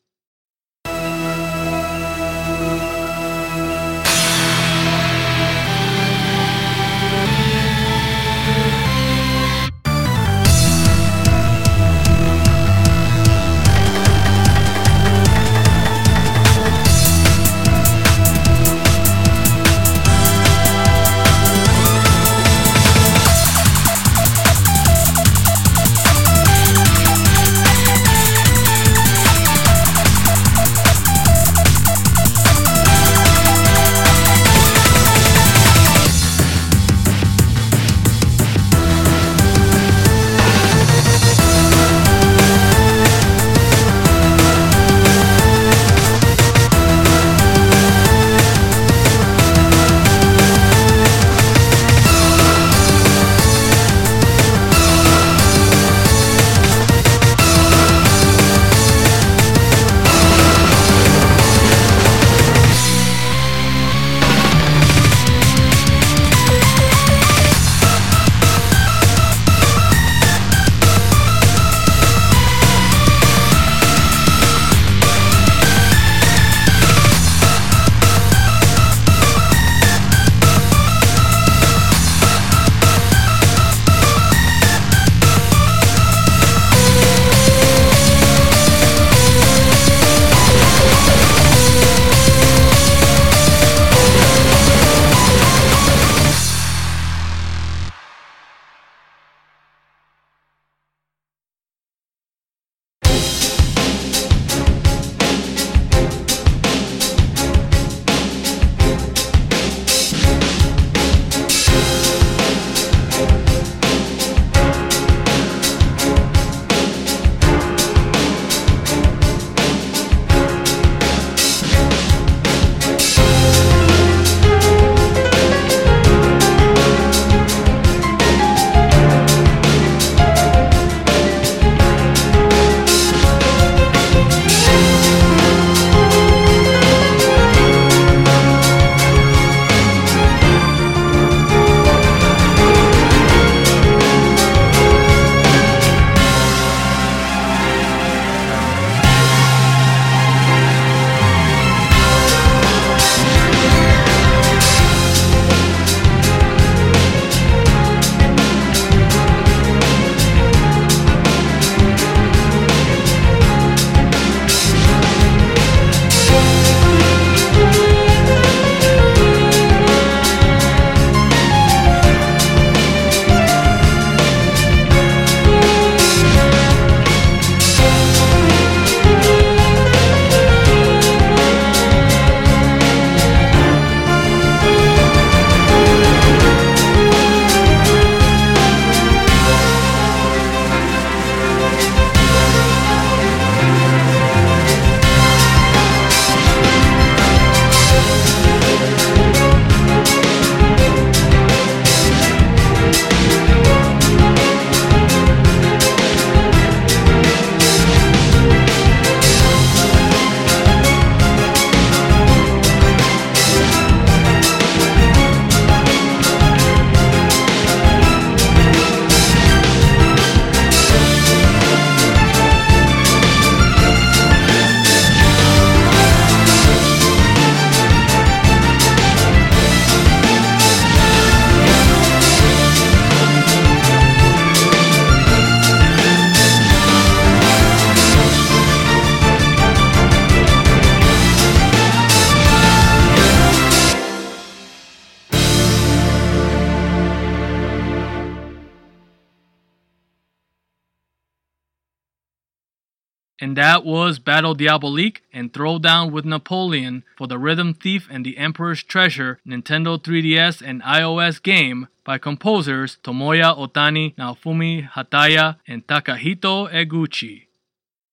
That 253.59 253.85
was 253.85 254.21
Battle 254.21 254.55
Diabolique 254.55 255.23
and 255.33 255.53
Throwdown 255.53 256.13
with 256.13 256.25
Napoleon 256.25 257.03
for 257.17 257.27
the 257.27 257.41
Rhythm 257.41 257.75
Thief 257.75 258.07
and 258.09 258.25
the 258.25 258.39
Emperor's 258.39 258.85
Treasure 258.85 259.41
Nintendo 259.45 260.01
3DS 260.01 260.63
and 260.65 260.81
iOS 260.83 261.43
game 261.43 261.89
by 262.05 262.19
composers 262.19 262.99
Tomoya 263.03 263.59
Otani, 263.59 264.15
Naofumi 264.15 264.89
Hataya, 264.89 265.57
and 265.67 265.85
Takahito 265.89 266.73
Eguchi. 266.73 267.49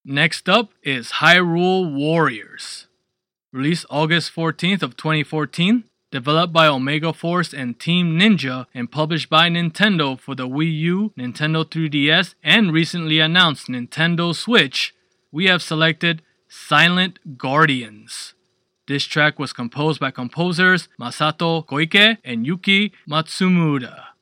Next 0.04 0.50
up 0.50 0.72
is 0.82 1.12
Hyrule 1.22 1.94
Warriors. 1.94 2.88
Released 3.54 3.86
August 3.92 4.36
14th 4.36 4.82
of 4.82 4.98
2014, 4.98 5.84
developed 6.12 6.54
by 6.54 6.66
Omega 6.66 7.14
Force 7.14 7.54
and 7.54 7.80
Team 7.80 8.18
Ninja 8.18 8.66
and 8.74 8.92
published 8.92 9.30
by 9.30 9.50
Nintendo 9.50 10.20
for 10.20 10.34
the 10.34 10.48
Wii 10.48 10.76
U, 10.80 11.14
Nintendo 11.16 11.64
3DS, 11.64 12.34
and 12.44 12.74
recently 12.74 13.20
announced 13.20 13.68
Nintendo 13.68 14.34
Switch, 14.34 14.95
we 15.36 15.48
have 15.48 15.62
selected 15.62 16.22
Silent 16.48 17.20
Guardians. 17.38 18.36
This 18.88 19.04
track 19.04 19.38
was 19.38 19.52
composed 19.52 20.00
by 20.00 20.10
composers 20.10 20.88
Masato 20.98 21.66
Koike 21.66 22.20
and 22.24 22.48
Yuki 22.48 22.94
Matsumura. 23.06 24.15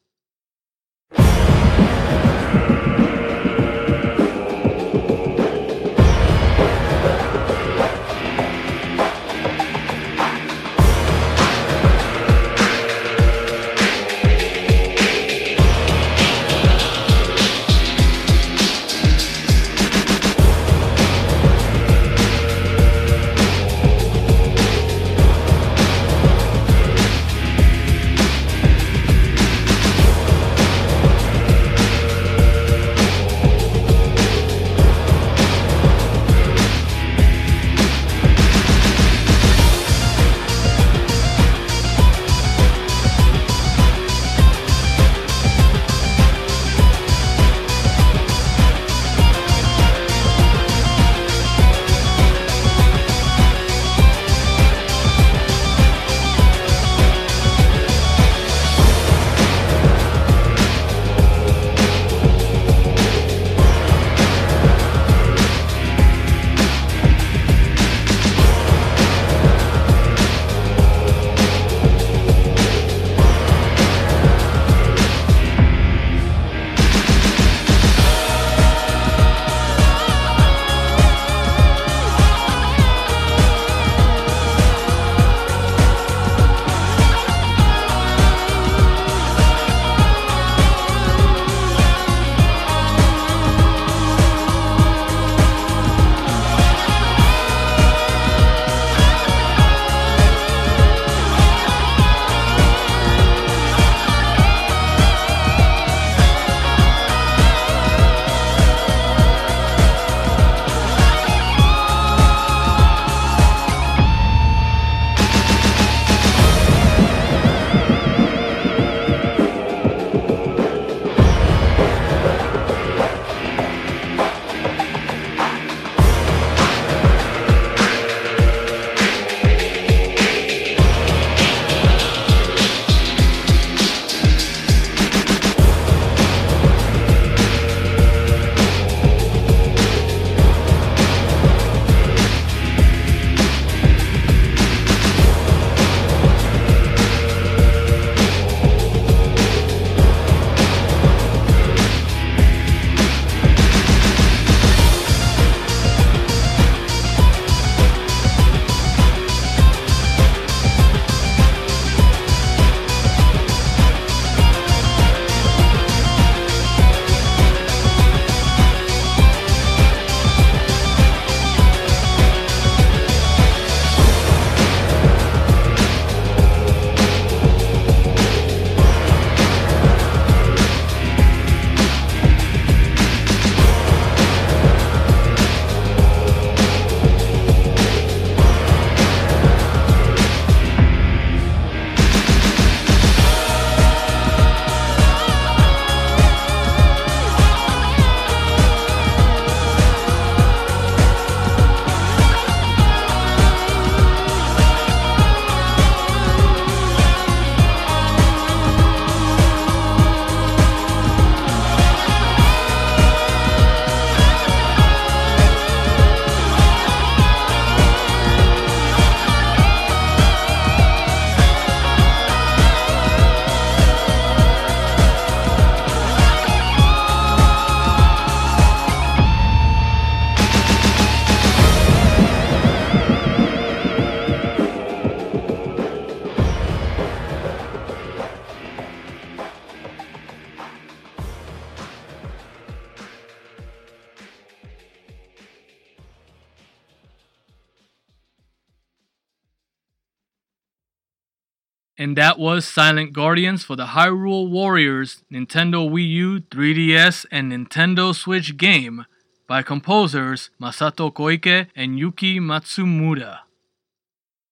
And 252.03 252.17
that 252.17 252.37
was 252.37 252.67
Silent 252.67 253.13
Guardians 253.13 253.63
for 253.63 253.77
the 253.77 253.85
Hyrule 253.95 254.49
Warriors 254.49 255.23
Nintendo 255.31 255.89
Wii 255.89 256.09
U, 256.09 256.41
3DS, 256.41 257.25
and 257.31 257.49
Nintendo 257.49 258.13
Switch 258.13 258.57
game 258.57 259.05
by 259.47 259.63
composers 259.63 260.49
Masato 260.61 261.13
Koike 261.13 261.67
and 261.73 261.97
Yuki 261.97 262.41
Matsumura. 262.41 263.37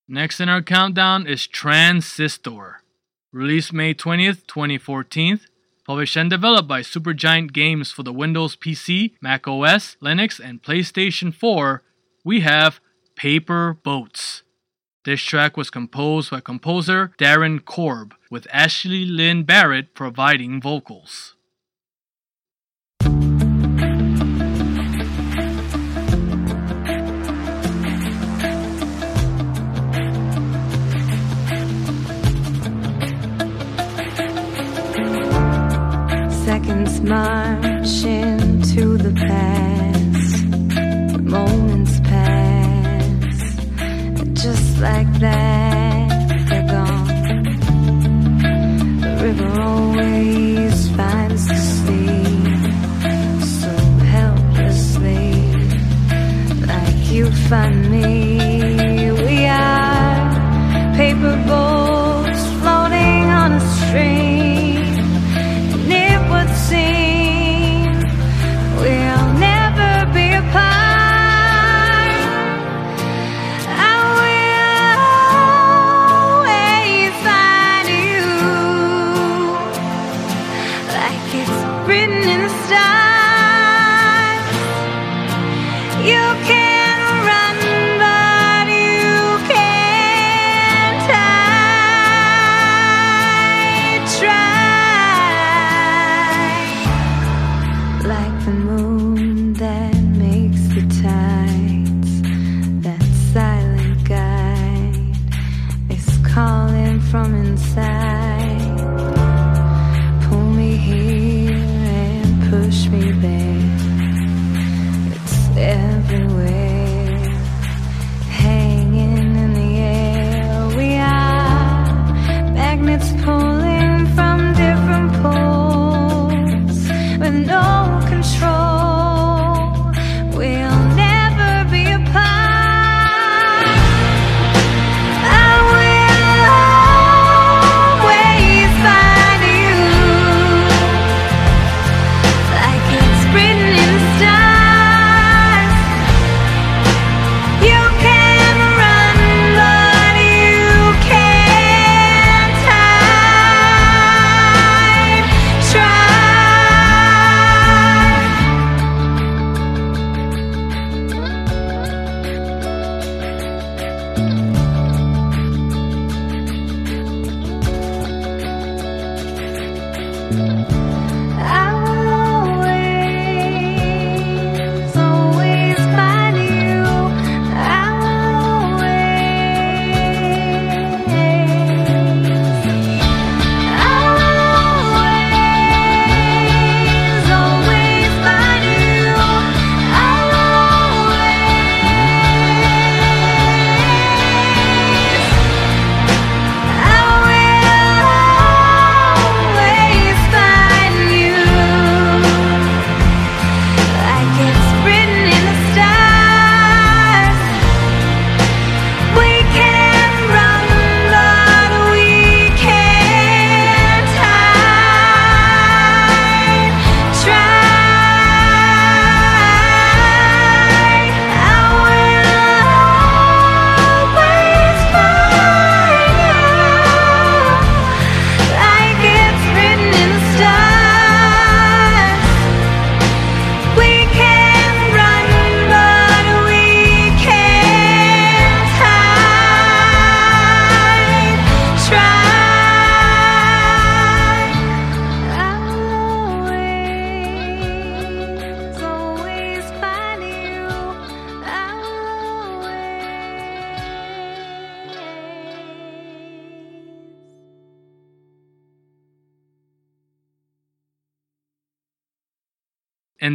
Next 0.07 0.39
in 0.39 0.47
our 0.47 0.61
countdown 0.61 1.27
is 1.27 1.45
Transistor. 1.45 2.83
Released 3.33 3.73
May 3.73 3.93
20th, 3.93 4.47
2014, 4.47 5.41
published 5.85 6.15
and 6.15 6.29
developed 6.29 6.69
by 6.69 6.79
Supergiant 6.79 7.51
Games 7.51 7.91
for 7.91 8.03
the 8.03 8.13
Windows 8.13 8.55
PC, 8.55 9.11
Mac 9.19 9.45
OS, 9.45 9.97
Linux, 10.01 10.39
and 10.39 10.63
PlayStation 10.63 11.35
4, 11.35 11.83
we 12.23 12.39
have 12.39 12.79
Paper 13.17 13.77
Boats. 13.83 14.43
This 15.03 15.19
track 15.19 15.57
was 15.57 15.71
composed 15.71 16.29
by 16.29 16.41
composer 16.41 17.11
Darren 17.17 17.65
Korb, 17.65 18.13
with 18.29 18.45
Ashley 18.53 19.03
Lynn 19.03 19.43
Barrett 19.45 19.95
providing 19.95 20.61
vocals. 20.61 21.35
Seconds 36.45 37.01
march 37.01 38.05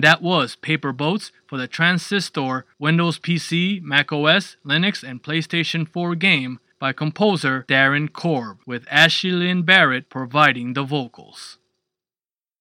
that 0.07 0.23
was 0.23 0.55
Paper 0.55 0.93
Boats 0.93 1.33
for 1.49 1.59
the 1.59 1.67
Transistor 1.67 2.65
Windows 2.79 3.19
PC, 3.19 3.83
Mac 3.83 4.13
OS, 4.13 4.57
Linux, 4.65 5.03
and 5.03 5.21
PlayStation 5.21 5.89
4 5.89 6.15
game 6.15 6.61
by 6.79 6.93
composer 6.93 7.65
Darren 7.67 8.13
Korb, 8.13 8.59
with 8.65 8.87
Ashley 8.89 9.33
Lynn 9.33 9.65
Barrett 9.65 10.09
providing 10.09 10.75
the 10.75 10.85
vocals. 10.85 11.59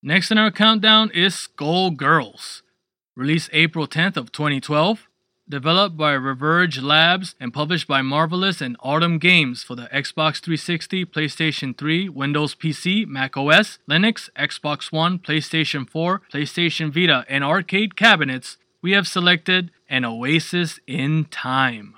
Next 0.01 0.31
in 0.31 0.39
our 0.39 0.49
countdown 0.49 1.11
is 1.11 1.35
Skullgirls, 1.35 2.63
released 3.15 3.51
April 3.53 3.87
10th 3.87 4.17
of 4.17 4.31
2012, 4.31 5.07
developed 5.47 5.95
by 5.95 6.13
Reverge 6.13 6.79
Labs 6.81 7.35
and 7.39 7.53
published 7.53 7.87
by 7.87 8.01
Marvelous 8.01 8.61
and 8.61 8.75
Autumn 8.79 9.19
Games 9.19 9.63
for 9.63 9.75
the 9.75 9.87
Xbox 9.93 10.41
360, 10.41 11.05
PlayStation 11.05 11.77
3, 11.77 12.09
Windows 12.09 12.55
PC, 12.55 13.05
Mac 13.05 13.37
OS, 13.37 13.77
Linux, 13.89 14.29
Xbox 14.37 14.91
One, 14.91 15.19
PlayStation 15.19 15.89
4, 15.89 16.21
PlayStation 16.33 16.91
Vita, 16.93 17.25
and 17.29 17.43
arcade 17.43 17.95
cabinets 17.95 18.57
we 18.81 18.91
have 18.91 19.07
selected 19.07 19.71
An 19.89 20.05
Oasis 20.05 20.79
in 20.87 21.25
Time. 21.25 21.95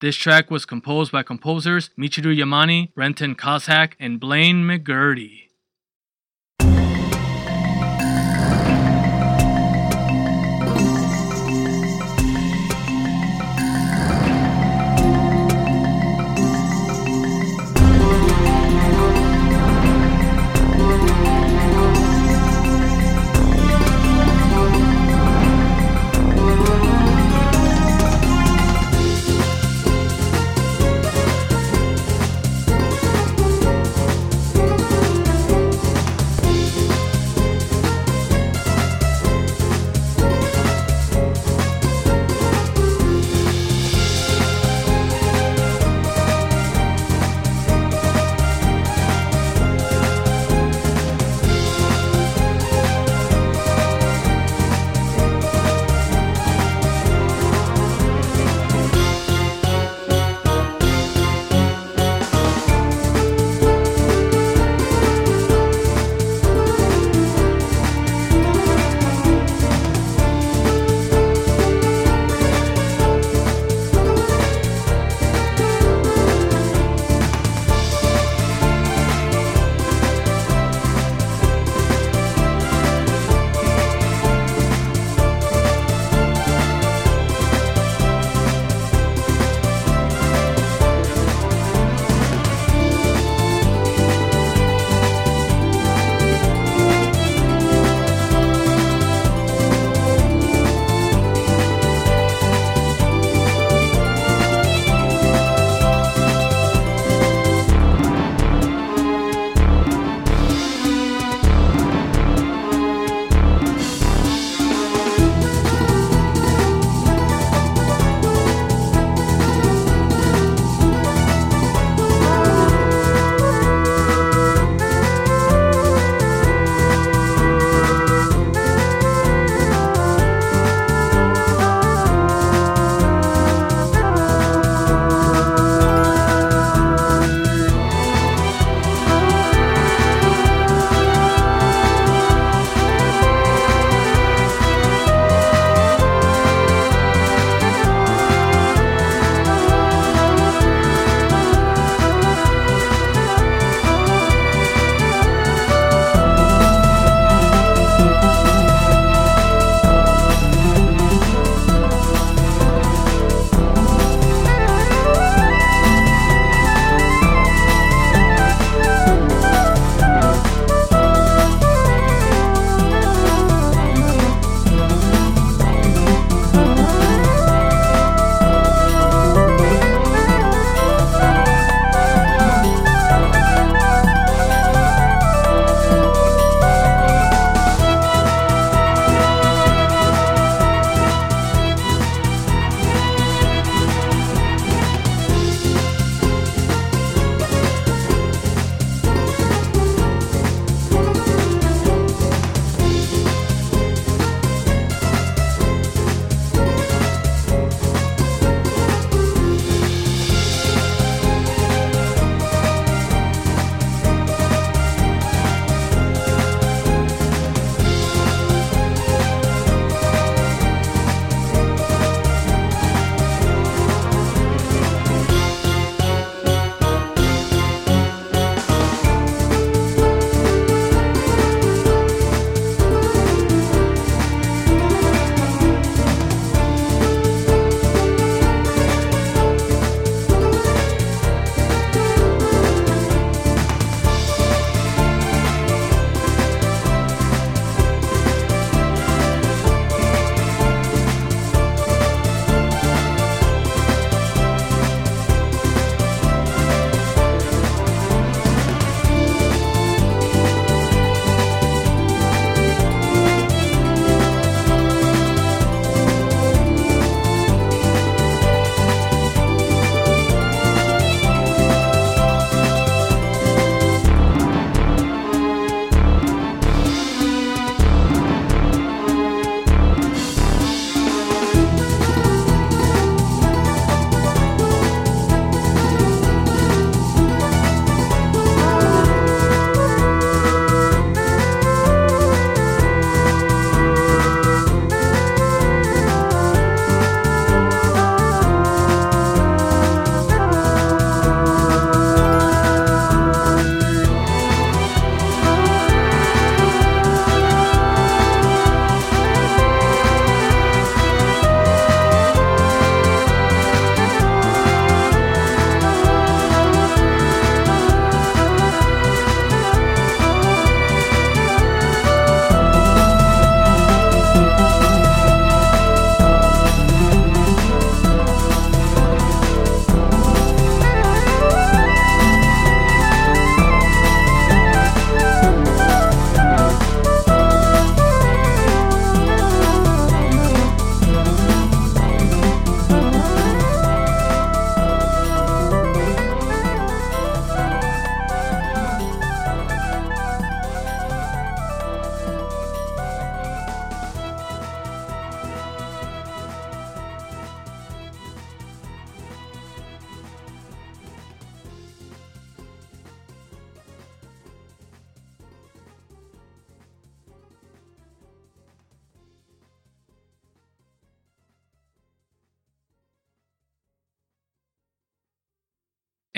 This 0.00 0.16
track 0.16 0.50
was 0.50 0.66
composed 0.66 1.12
by 1.12 1.22
composers 1.22 1.90
Michiru 1.98 2.36
Yamane, 2.36 2.92
Brenton 2.94 3.34
Kossak, 3.34 3.92
and 3.98 4.20
Blaine 4.20 4.64
McGurty. 4.64 5.43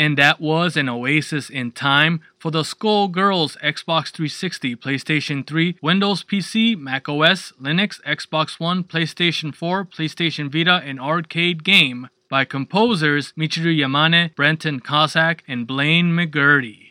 And 0.06 0.16
that 0.18 0.40
was 0.40 0.76
an 0.76 0.88
oasis 0.88 1.50
in 1.50 1.72
time 1.72 2.20
for 2.38 2.52
the 2.52 2.62
Skullgirls 2.62 3.58
Xbox 3.58 4.12
360, 4.12 4.76
PlayStation 4.76 5.44
3, 5.44 5.78
Windows 5.82 6.22
PC, 6.22 6.78
Mac 6.78 7.08
OS, 7.08 7.52
Linux, 7.60 8.00
Xbox 8.02 8.60
One, 8.60 8.84
PlayStation 8.84 9.52
4, 9.52 9.84
PlayStation 9.86 10.48
Vita, 10.48 10.80
and 10.84 11.00
arcade 11.00 11.64
game 11.64 12.08
by 12.30 12.44
composers 12.44 13.32
Michiru 13.32 13.76
Yamane, 13.76 14.32
Brenton 14.36 14.78
Kossak, 14.78 15.40
and 15.48 15.66
Blaine 15.66 16.12
McGurty. 16.12 16.90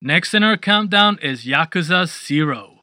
Next 0.00 0.32
in 0.32 0.44
our 0.44 0.56
countdown 0.56 1.18
is 1.20 1.44
Yakuza 1.44 2.06
0. 2.06 2.82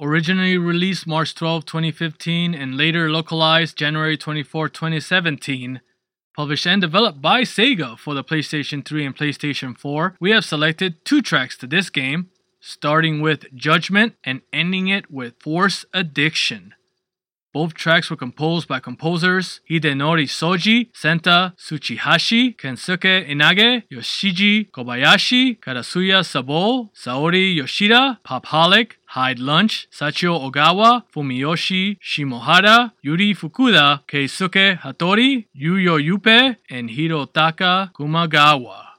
Originally 0.00 0.58
released 0.58 1.06
March 1.06 1.36
12, 1.36 1.66
2015, 1.66 2.52
and 2.52 2.76
later 2.76 3.08
localized 3.08 3.76
January 3.76 4.16
24, 4.16 4.70
2017, 4.70 5.80
Published 6.36 6.66
and 6.66 6.80
developed 6.80 7.22
by 7.22 7.42
Sega 7.42 7.96
for 7.96 8.12
the 8.12 8.24
PlayStation 8.24 8.84
3 8.84 9.06
and 9.06 9.16
PlayStation 9.16 9.78
4, 9.78 10.16
we 10.18 10.32
have 10.32 10.44
selected 10.44 11.04
two 11.04 11.22
tracks 11.22 11.56
to 11.58 11.66
this 11.68 11.90
game, 11.90 12.28
starting 12.58 13.20
with 13.20 13.54
Judgment 13.54 14.14
and 14.24 14.40
ending 14.52 14.88
it 14.88 15.08
with 15.08 15.34
Force 15.40 15.84
Addiction. 15.94 16.74
Both 17.52 17.74
tracks 17.74 18.10
were 18.10 18.16
composed 18.16 18.66
by 18.66 18.80
composers 18.80 19.60
Hidenori 19.70 20.28
Shoji, 20.28 20.90
Senta 20.92 21.54
Tsuchihashi, 21.56 22.56
Kensuke 22.56 23.28
Inage, 23.30 23.84
Yoshiji 23.92 24.72
Kobayashi, 24.72 25.60
Karasuya 25.60 26.26
Sabo, 26.26 26.90
Saori 27.00 27.54
Yoshida, 27.54 28.18
Popaholic, 28.26 28.94
Hide 29.14 29.38
Lunch, 29.38 29.86
Sachio 29.92 30.34
Ogawa, 30.40 31.04
Fumiyoshi 31.14 31.98
Shimohara, 32.02 32.90
Yuri 33.00 33.32
Fukuda, 33.32 34.00
Keisuke 34.08 34.76
Hattori, 34.76 35.46
Yuyo 35.54 36.00
Yupe, 36.00 36.56
and 36.68 36.90
Hirotaka 36.90 37.92
Kumagawa. 37.92 38.94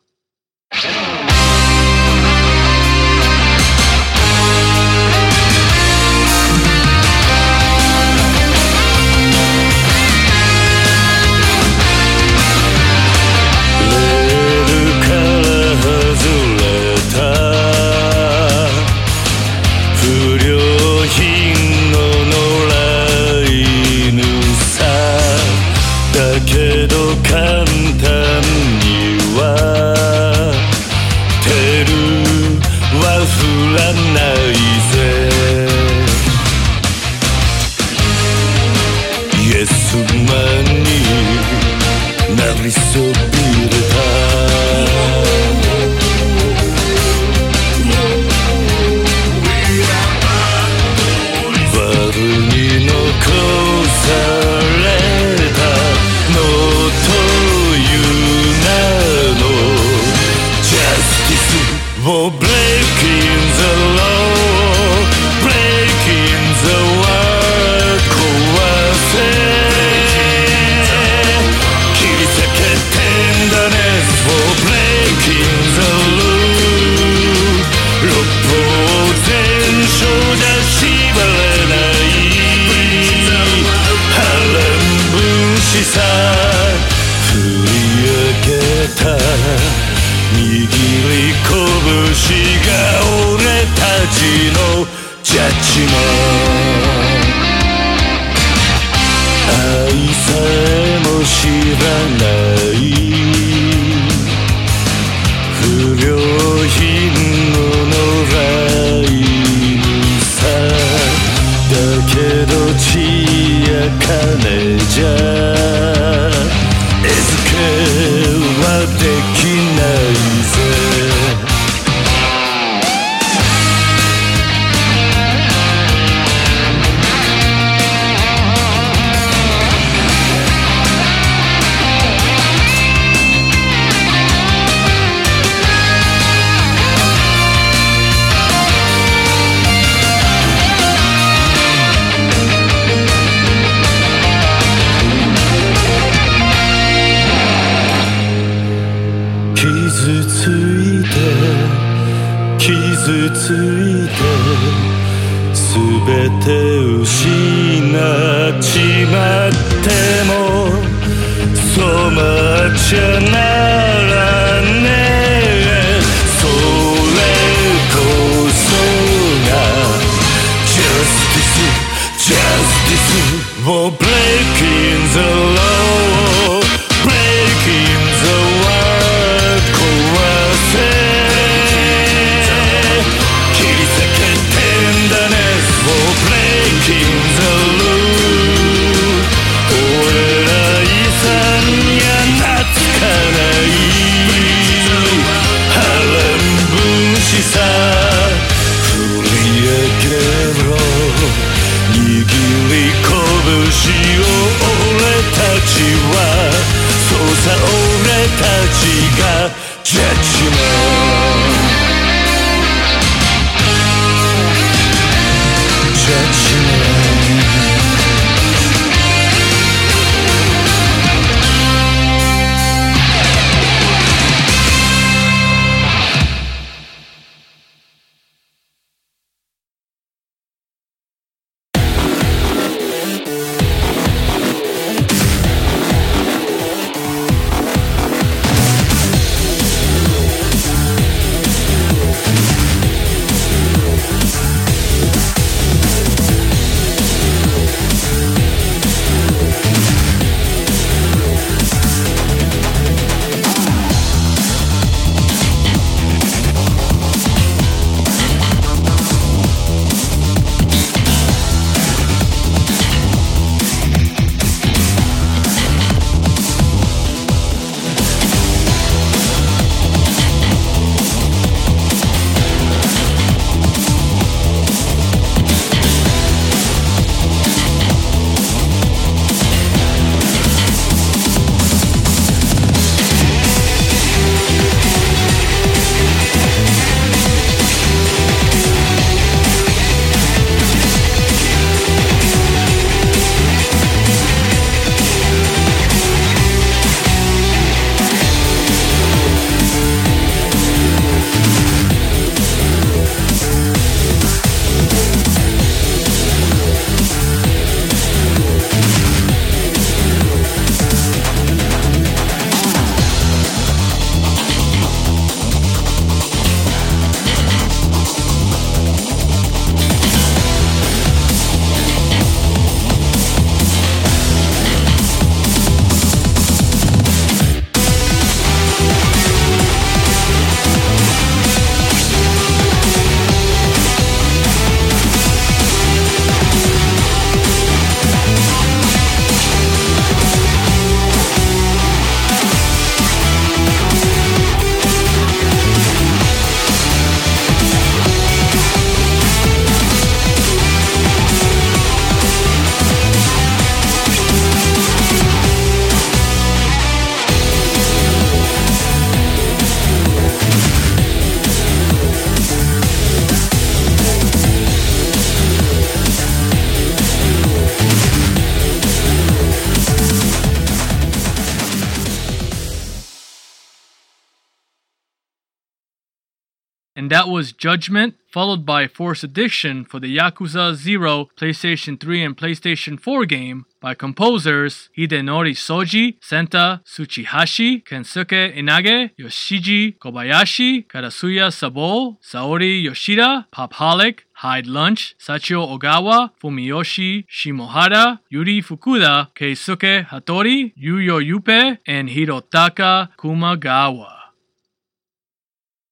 And 377.05 377.11
that 377.11 377.29
was 377.29 377.51
Judgment, 377.53 378.15
followed 378.31 378.65
by 378.65 378.87
Force 378.87 379.23
Addiction 379.23 379.85
for 379.85 379.99
the 379.99 380.17
Yakuza 380.17 380.73
0 380.73 381.29
PlayStation 381.37 381.99
3 381.99 382.23
and 382.23 382.35
PlayStation 382.35 382.99
4 382.99 383.27
game 383.27 383.67
by 383.79 383.93
composers 383.93 384.89
Hidenori 384.97 385.55
Shoji, 385.55 386.17
Senta 386.19 386.81
Tsuchihashi, 386.83 387.83
Kensuke 387.83 388.57
Inage, 388.57 389.11
Yoshiji 389.19 389.99
Kobayashi, 389.99 390.87
Karasuya 390.87 391.53
Sabo, 391.53 392.17
Saori 392.23 392.81
Yoshida, 392.81 393.45
Popaholic, 393.53 394.21
Hide 394.37 394.65
Lunch, 394.65 395.15
Sachio 395.19 395.77
Ogawa, 395.77 396.31
Fumiyoshi 396.41 397.25
Shimohara, 397.29 398.17
Yuri 398.29 398.63
Fukuda, 398.63 399.27
Keisuke 399.35 400.07
Hattori, 400.07 400.73
Yuyo 400.75 401.23
Yupe, 401.23 401.77
and 401.85 402.09
Hirotaka 402.09 403.09
Kumagawa. 403.15 404.24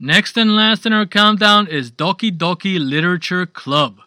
Next 0.05 0.35
and 0.35 0.53
last 0.53 0.85
in 0.85 0.91
our 0.91 1.05
countdown 1.05 1.65
is 1.67 1.89
Doki 1.89 2.29
Doki 2.29 2.77
Literature 2.77 3.45
Club. 3.45 4.01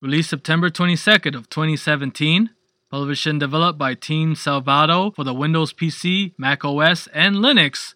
Released 0.00 0.30
September 0.30 0.70
22nd 0.70 1.34
of 1.34 1.50
2017, 1.50 2.50
published 2.92 3.26
and 3.26 3.40
developed 3.40 3.76
by 3.76 3.94
Team 3.94 4.34
Salvato 4.36 5.12
for 5.12 5.24
the 5.24 5.34
Windows 5.34 5.72
PC, 5.72 6.32
Mac 6.38 6.64
OS, 6.64 7.08
and 7.08 7.34
Linux, 7.34 7.94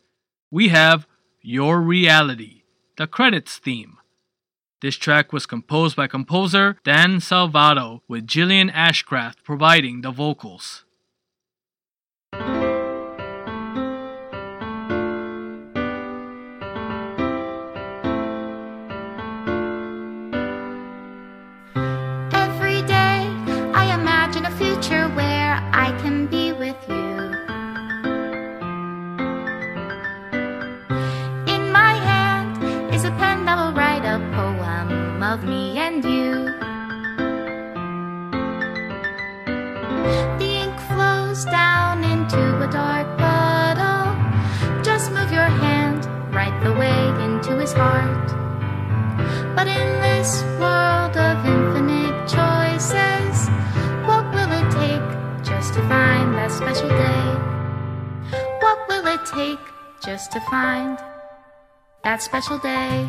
we 0.51 0.71
have 0.71 1.07
Your 1.41 1.81
Reality, 1.81 2.65
the 2.97 3.07
credits 3.07 3.59
theme. 3.59 3.99
This 4.83 4.97
track 4.97 5.33
was 5.33 5.47
composed 5.47 5.95
by 5.95 6.09
composer 6.09 6.79
Dan 6.83 7.19
Salvato, 7.19 8.01
with 8.09 8.27
Gillian 8.27 8.71
Ashcraft 8.71 9.45
providing 9.45 10.01
the 10.01 10.11
vocals. 10.11 10.85
Future 24.75 25.09
where 25.11 25.55
I 25.73 25.97
can 26.03 26.27
be 26.27 26.53
with 26.53 26.77
you. 26.89 27.15
In 31.55 31.71
my 31.71 31.95
hand 32.09 32.93
is 32.93 33.05
a 33.05 33.11
pen 33.13 33.45
that 33.45 33.57
will 33.57 33.73
write 33.73 34.05
a 34.05 34.19
poem 34.35 35.23
of 35.23 35.45
me 35.45 35.79
and 35.79 36.05
you. 36.05 36.33
The 40.41 40.51
ink 40.65 40.77
flows 40.91 41.45
down 41.45 42.03
into 42.03 42.43
a 42.61 42.69
dark 42.69 43.07
puddle. 43.17 44.11
Just 44.83 45.13
move 45.13 45.31
your 45.31 45.51
hand 45.65 46.05
right 46.35 46.57
the 46.65 46.73
way 46.73 47.01
into 47.25 47.57
his 47.61 47.73
heart. 47.73 48.29
But 49.55 49.69
in 49.69 49.89
this 50.03 50.43
world 50.59 51.17
of 51.17 51.37
special 56.55 56.89
day? 56.89 57.27
What 58.61 58.79
will 58.89 59.07
it 59.09 59.27
take 59.27 59.59
just 60.05 60.31
to 60.33 60.41
find 60.43 60.97
that 62.05 62.23
special 62.23 62.59
day? 62.59 63.09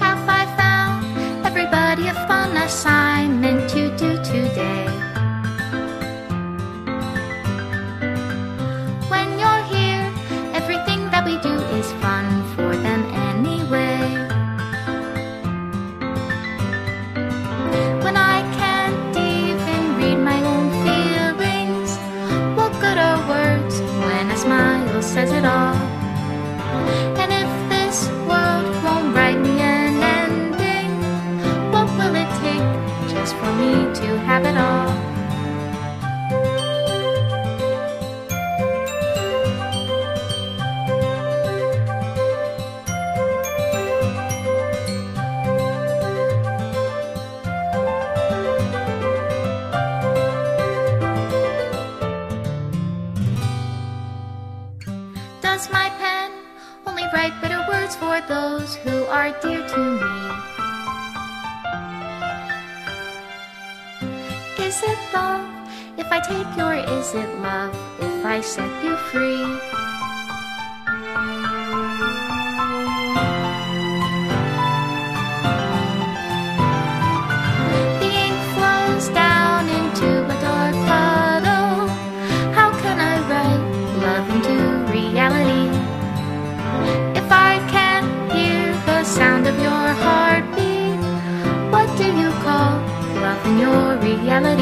Have 0.00 0.28
I 0.28 0.44
found 0.58 1.46
everybody 1.46 2.08
a 2.08 2.14
fun 2.26 2.56
assignment 2.56 3.63
My 55.54 55.88
pen 56.00 56.32
only 56.84 57.04
write 57.14 57.40
bitter 57.40 57.64
words 57.68 57.94
for 57.94 58.20
those 58.26 58.74
who 58.74 59.04
are 59.04 59.30
dear 59.40 59.62
to 59.62 59.78
me? 59.78 60.14
Is 64.66 64.82
it 64.82 64.98
love 65.14 65.46
if 65.96 66.10
I 66.10 66.18
take 66.18 66.56
you, 66.56 66.64
or 66.64 66.74
is 66.74 67.14
it 67.14 67.38
love 67.38 67.72
if 68.00 68.26
I 68.26 68.40
set 68.40 68.66
you 68.82 68.96
free? 69.14 69.83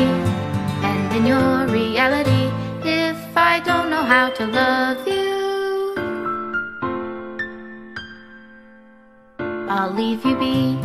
And 0.04 1.16
in 1.16 1.26
your 1.26 1.66
reality, 1.68 2.50
if 2.84 3.36
I 3.36 3.60
don't 3.60 3.90
know 3.90 4.02
how 4.02 4.30
to 4.30 4.46
love 4.46 5.06
you, 5.06 5.32
I'll 9.68 9.92
leave 9.92 10.24
you 10.24 10.36
be. 10.38 10.78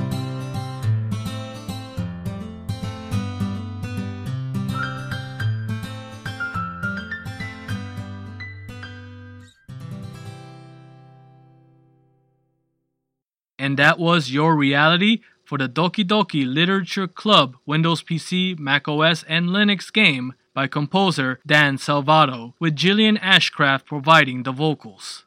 And 13.60 13.78
that 13.80 14.00
was 14.00 14.32
Your 14.32 14.56
Reality 14.56 15.20
for 15.48 15.58
the 15.58 15.70
Doki 15.70 16.04
Doki 16.04 16.46
Literature 16.46 17.08
Club 17.08 17.56
Windows 17.66 18.04
PC, 18.04 18.60
Mac 18.60 18.86
OS, 18.90 19.24
and 19.30 19.48
Linux 19.48 19.92
game 19.94 20.34
by 20.54 20.68
composer 20.68 21.40
Dan 21.48 21.78
Salvato, 21.78 22.54
with 22.60 22.76
Gillian 22.76 23.16
Ashcraft 23.16 23.86
providing 23.86 24.44
the 24.44 24.52
vocals. 24.52 25.24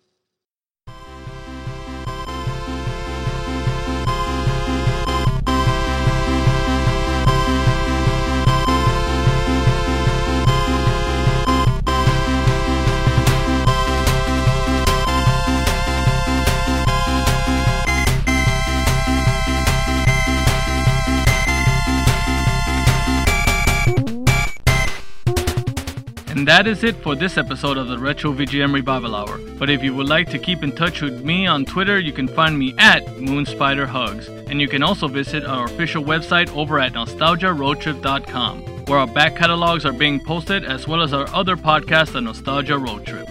And 26.41 26.49
that 26.49 26.67
is 26.67 26.85
it 26.85 26.97
for 26.97 27.15
this 27.15 27.37
episode 27.37 27.77
of 27.77 27.89
the 27.89 27.99
Retro 27.99 28.33
VGM 28.33 28.73
Revival 28.73 29.15
Hour. 29.15 29.37
But 29.59 29.69
if 29.69 29.83
you 29.83 29.95
would 29.95 30.09
like 30.09 30.31
to 30.31 30.39
keep 30.39 30.63
in 30.63 30.73
touch 30.73 31.03
with 31.03 31.23
me 31.23 31.47
on 31.47 31.67
Twitter, 31.67 31.99
you 31.99 32.15
can 32.15 32.27
find 32.27 32.59
me 32.59 32.75
at 32.79 33.05
MoonSpiderHugs. 33.05 34.49
And 34.49 34.59
you 34.59 34.67
can 34.67 34.83
also 34.83 35.07
visit 35.07 35.45
our 35.45 35.67
official 35.67 36.03
website 36.03 36.49
over 36.57 36.79
at 36.79 36.95
nostalgiaroadtrip.com, 36.95 38.63
where 38.87 38.99
our 39.01 39.07
back 39.07 39.37
catalogs 39.37 39.85
are 39.85 39.93
being 39.93 40.19
posted 40.19 40.65
as 40.65 40.89
well 40.89 41.03
as 41.03 41.13
our 41.13 41.29
other 41.35 41.57
podcasts, 41.57 42.13
The 42.13 42.23
Nostalgia 42.23 42.79
Road 42.79 43.05
Trip. 43.05 43.29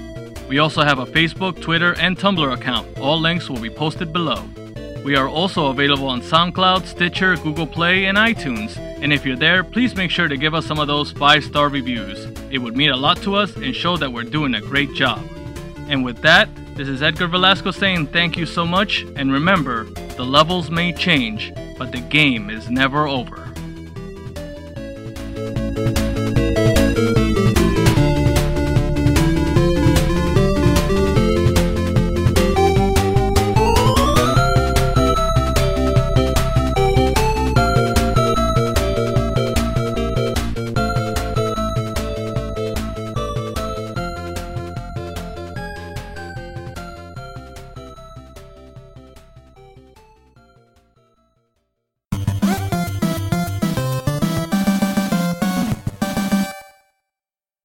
We 0.47 0.59
also 0.59 0.83
have 0.83 0.99
a 0.99 1.07
Facebook, 1.07 1.59
Twitter, 1.59 1.95
and 1.99 2.15
Tumblr 2.15 2.53
account. 2.53 2.99
All 2.99 3.19
links 3.19 3.49
will 3.49 3.59
be 3.59 3.71
posted 3.71 4.13
below. 4.13 4.43
We 5.03 5.15
are 5.15 5.27
also 5.27 5.67
available 5.67 6.07
on 6.07 6.21
SoundCloud, 6.21 6.85
Stitcher, 6.85 7.35
Google 7.37 7.65
Play, 7.65 8.05
and 8.05 8.17
iTunes. 8.17 8.77
And 9.01 9.13
if 9.13 9.25
you're 9.25 9.37
there, 9.37 9.63
please 9.63 9.95
make 9.95 10.11
sure 10.11 10.27
to 10.27 10.35
give 10.35 10.53
us 10.53 10.65
some 10.65 10.77
of 10.77 10.87
those 10.87 11.11
five 11.13 11.43
star 11.43 11.69
reviews. 11.69 12.25
It 12.51 12.57
would 12.59 12.75
mean 12.75 12.89
a 12.89 12.97
lot 12.97 13.17
to 13.23 13.35
us 13.35 13.55
and 13.55 13.73
show 13.73 13.95
that 13.97 14.11
we're 14.11 14.23
doing 14.23 14.55
a 14.55 14.61
great 14.61 14.93
job. 14.93 15.21
And 15.87 16.03
with 16.03 16.21
that, 16.21 16.49
this 16.75 16.87
is 16.87 17.01
Edgar 17.01 17.27
Velasco 17.27 17.71
saying 17.71 18.07
thank 18.07 18.37
you 18.37 18.45
so 18.45 18.65
much. 18.65 19.05
And 19.15 19.31
remember, 19.31 19.85
the 20.17 20.25
levels 20.25 20.69
may 20.69 20.91
change, 20.91 21.51
but 21.77 21.91
the 21.91 22.01
game 22.01 22.49
is 22.49 22.69
never 22.69 23.07
over. 23.07 23.45